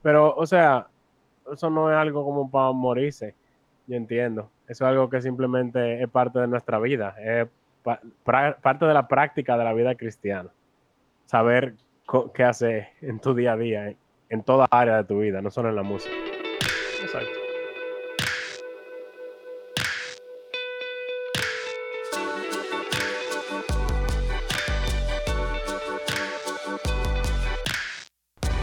[0.00, 0.86] Pero, o sea,
[1.52, 3.34] eso no es algo como para morirse.
[3.86, 4.50] Yo entiendo.
[4.66, 7.14] Eso es algo que simplemente es parte de nuestra vida.
[7.20, 7.48] Es
[8.24, 10.50] parte de la práctica de la vida cristiana.
[11.26, 11.74] Saber
[12.34, 13.96] qué hacer en tu día a día, en,
[14.28, 16.14] en toda área de tu vida, no solo en la música.
[17.02, 17.30] Exacto.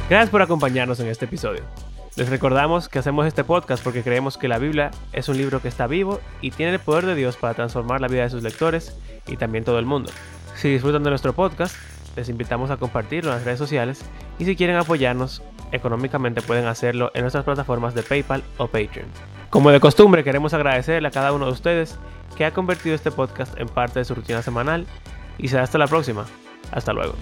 [0.10, 1.64] Gracias por acompañarnos en este episodio.
[2.16, 5.68] Les recordamos que hacemos este podcast porque creemos que la Biblia es un libro que
[5.68, 8.96] está vivo y tiene el poder de Dios para transformar la vida de sus lectores
[9.26, 10.12] y también todo el mundo.
[10.56, 11.76] Si disfrutan de nuestro podcast,
[12.16, 14.06] les invitamos a compartirlo en las redes sociales
[14.38, 15.42] y si quieren apoyarnos
[15.72, 19.08] económicamente pueden hacerlo en nuestras plataformas de PayPal o Patreon.
[19.50, 21.98] Como de costumbre, queremos agradecerle a cada uno de ustedes
[22.38, 24.86] que ha convertido este podcast en parte de su rutina semanal
[25.40, 26.26] y será hasta la próxima.
[26.72, 27.16] Hasta luego.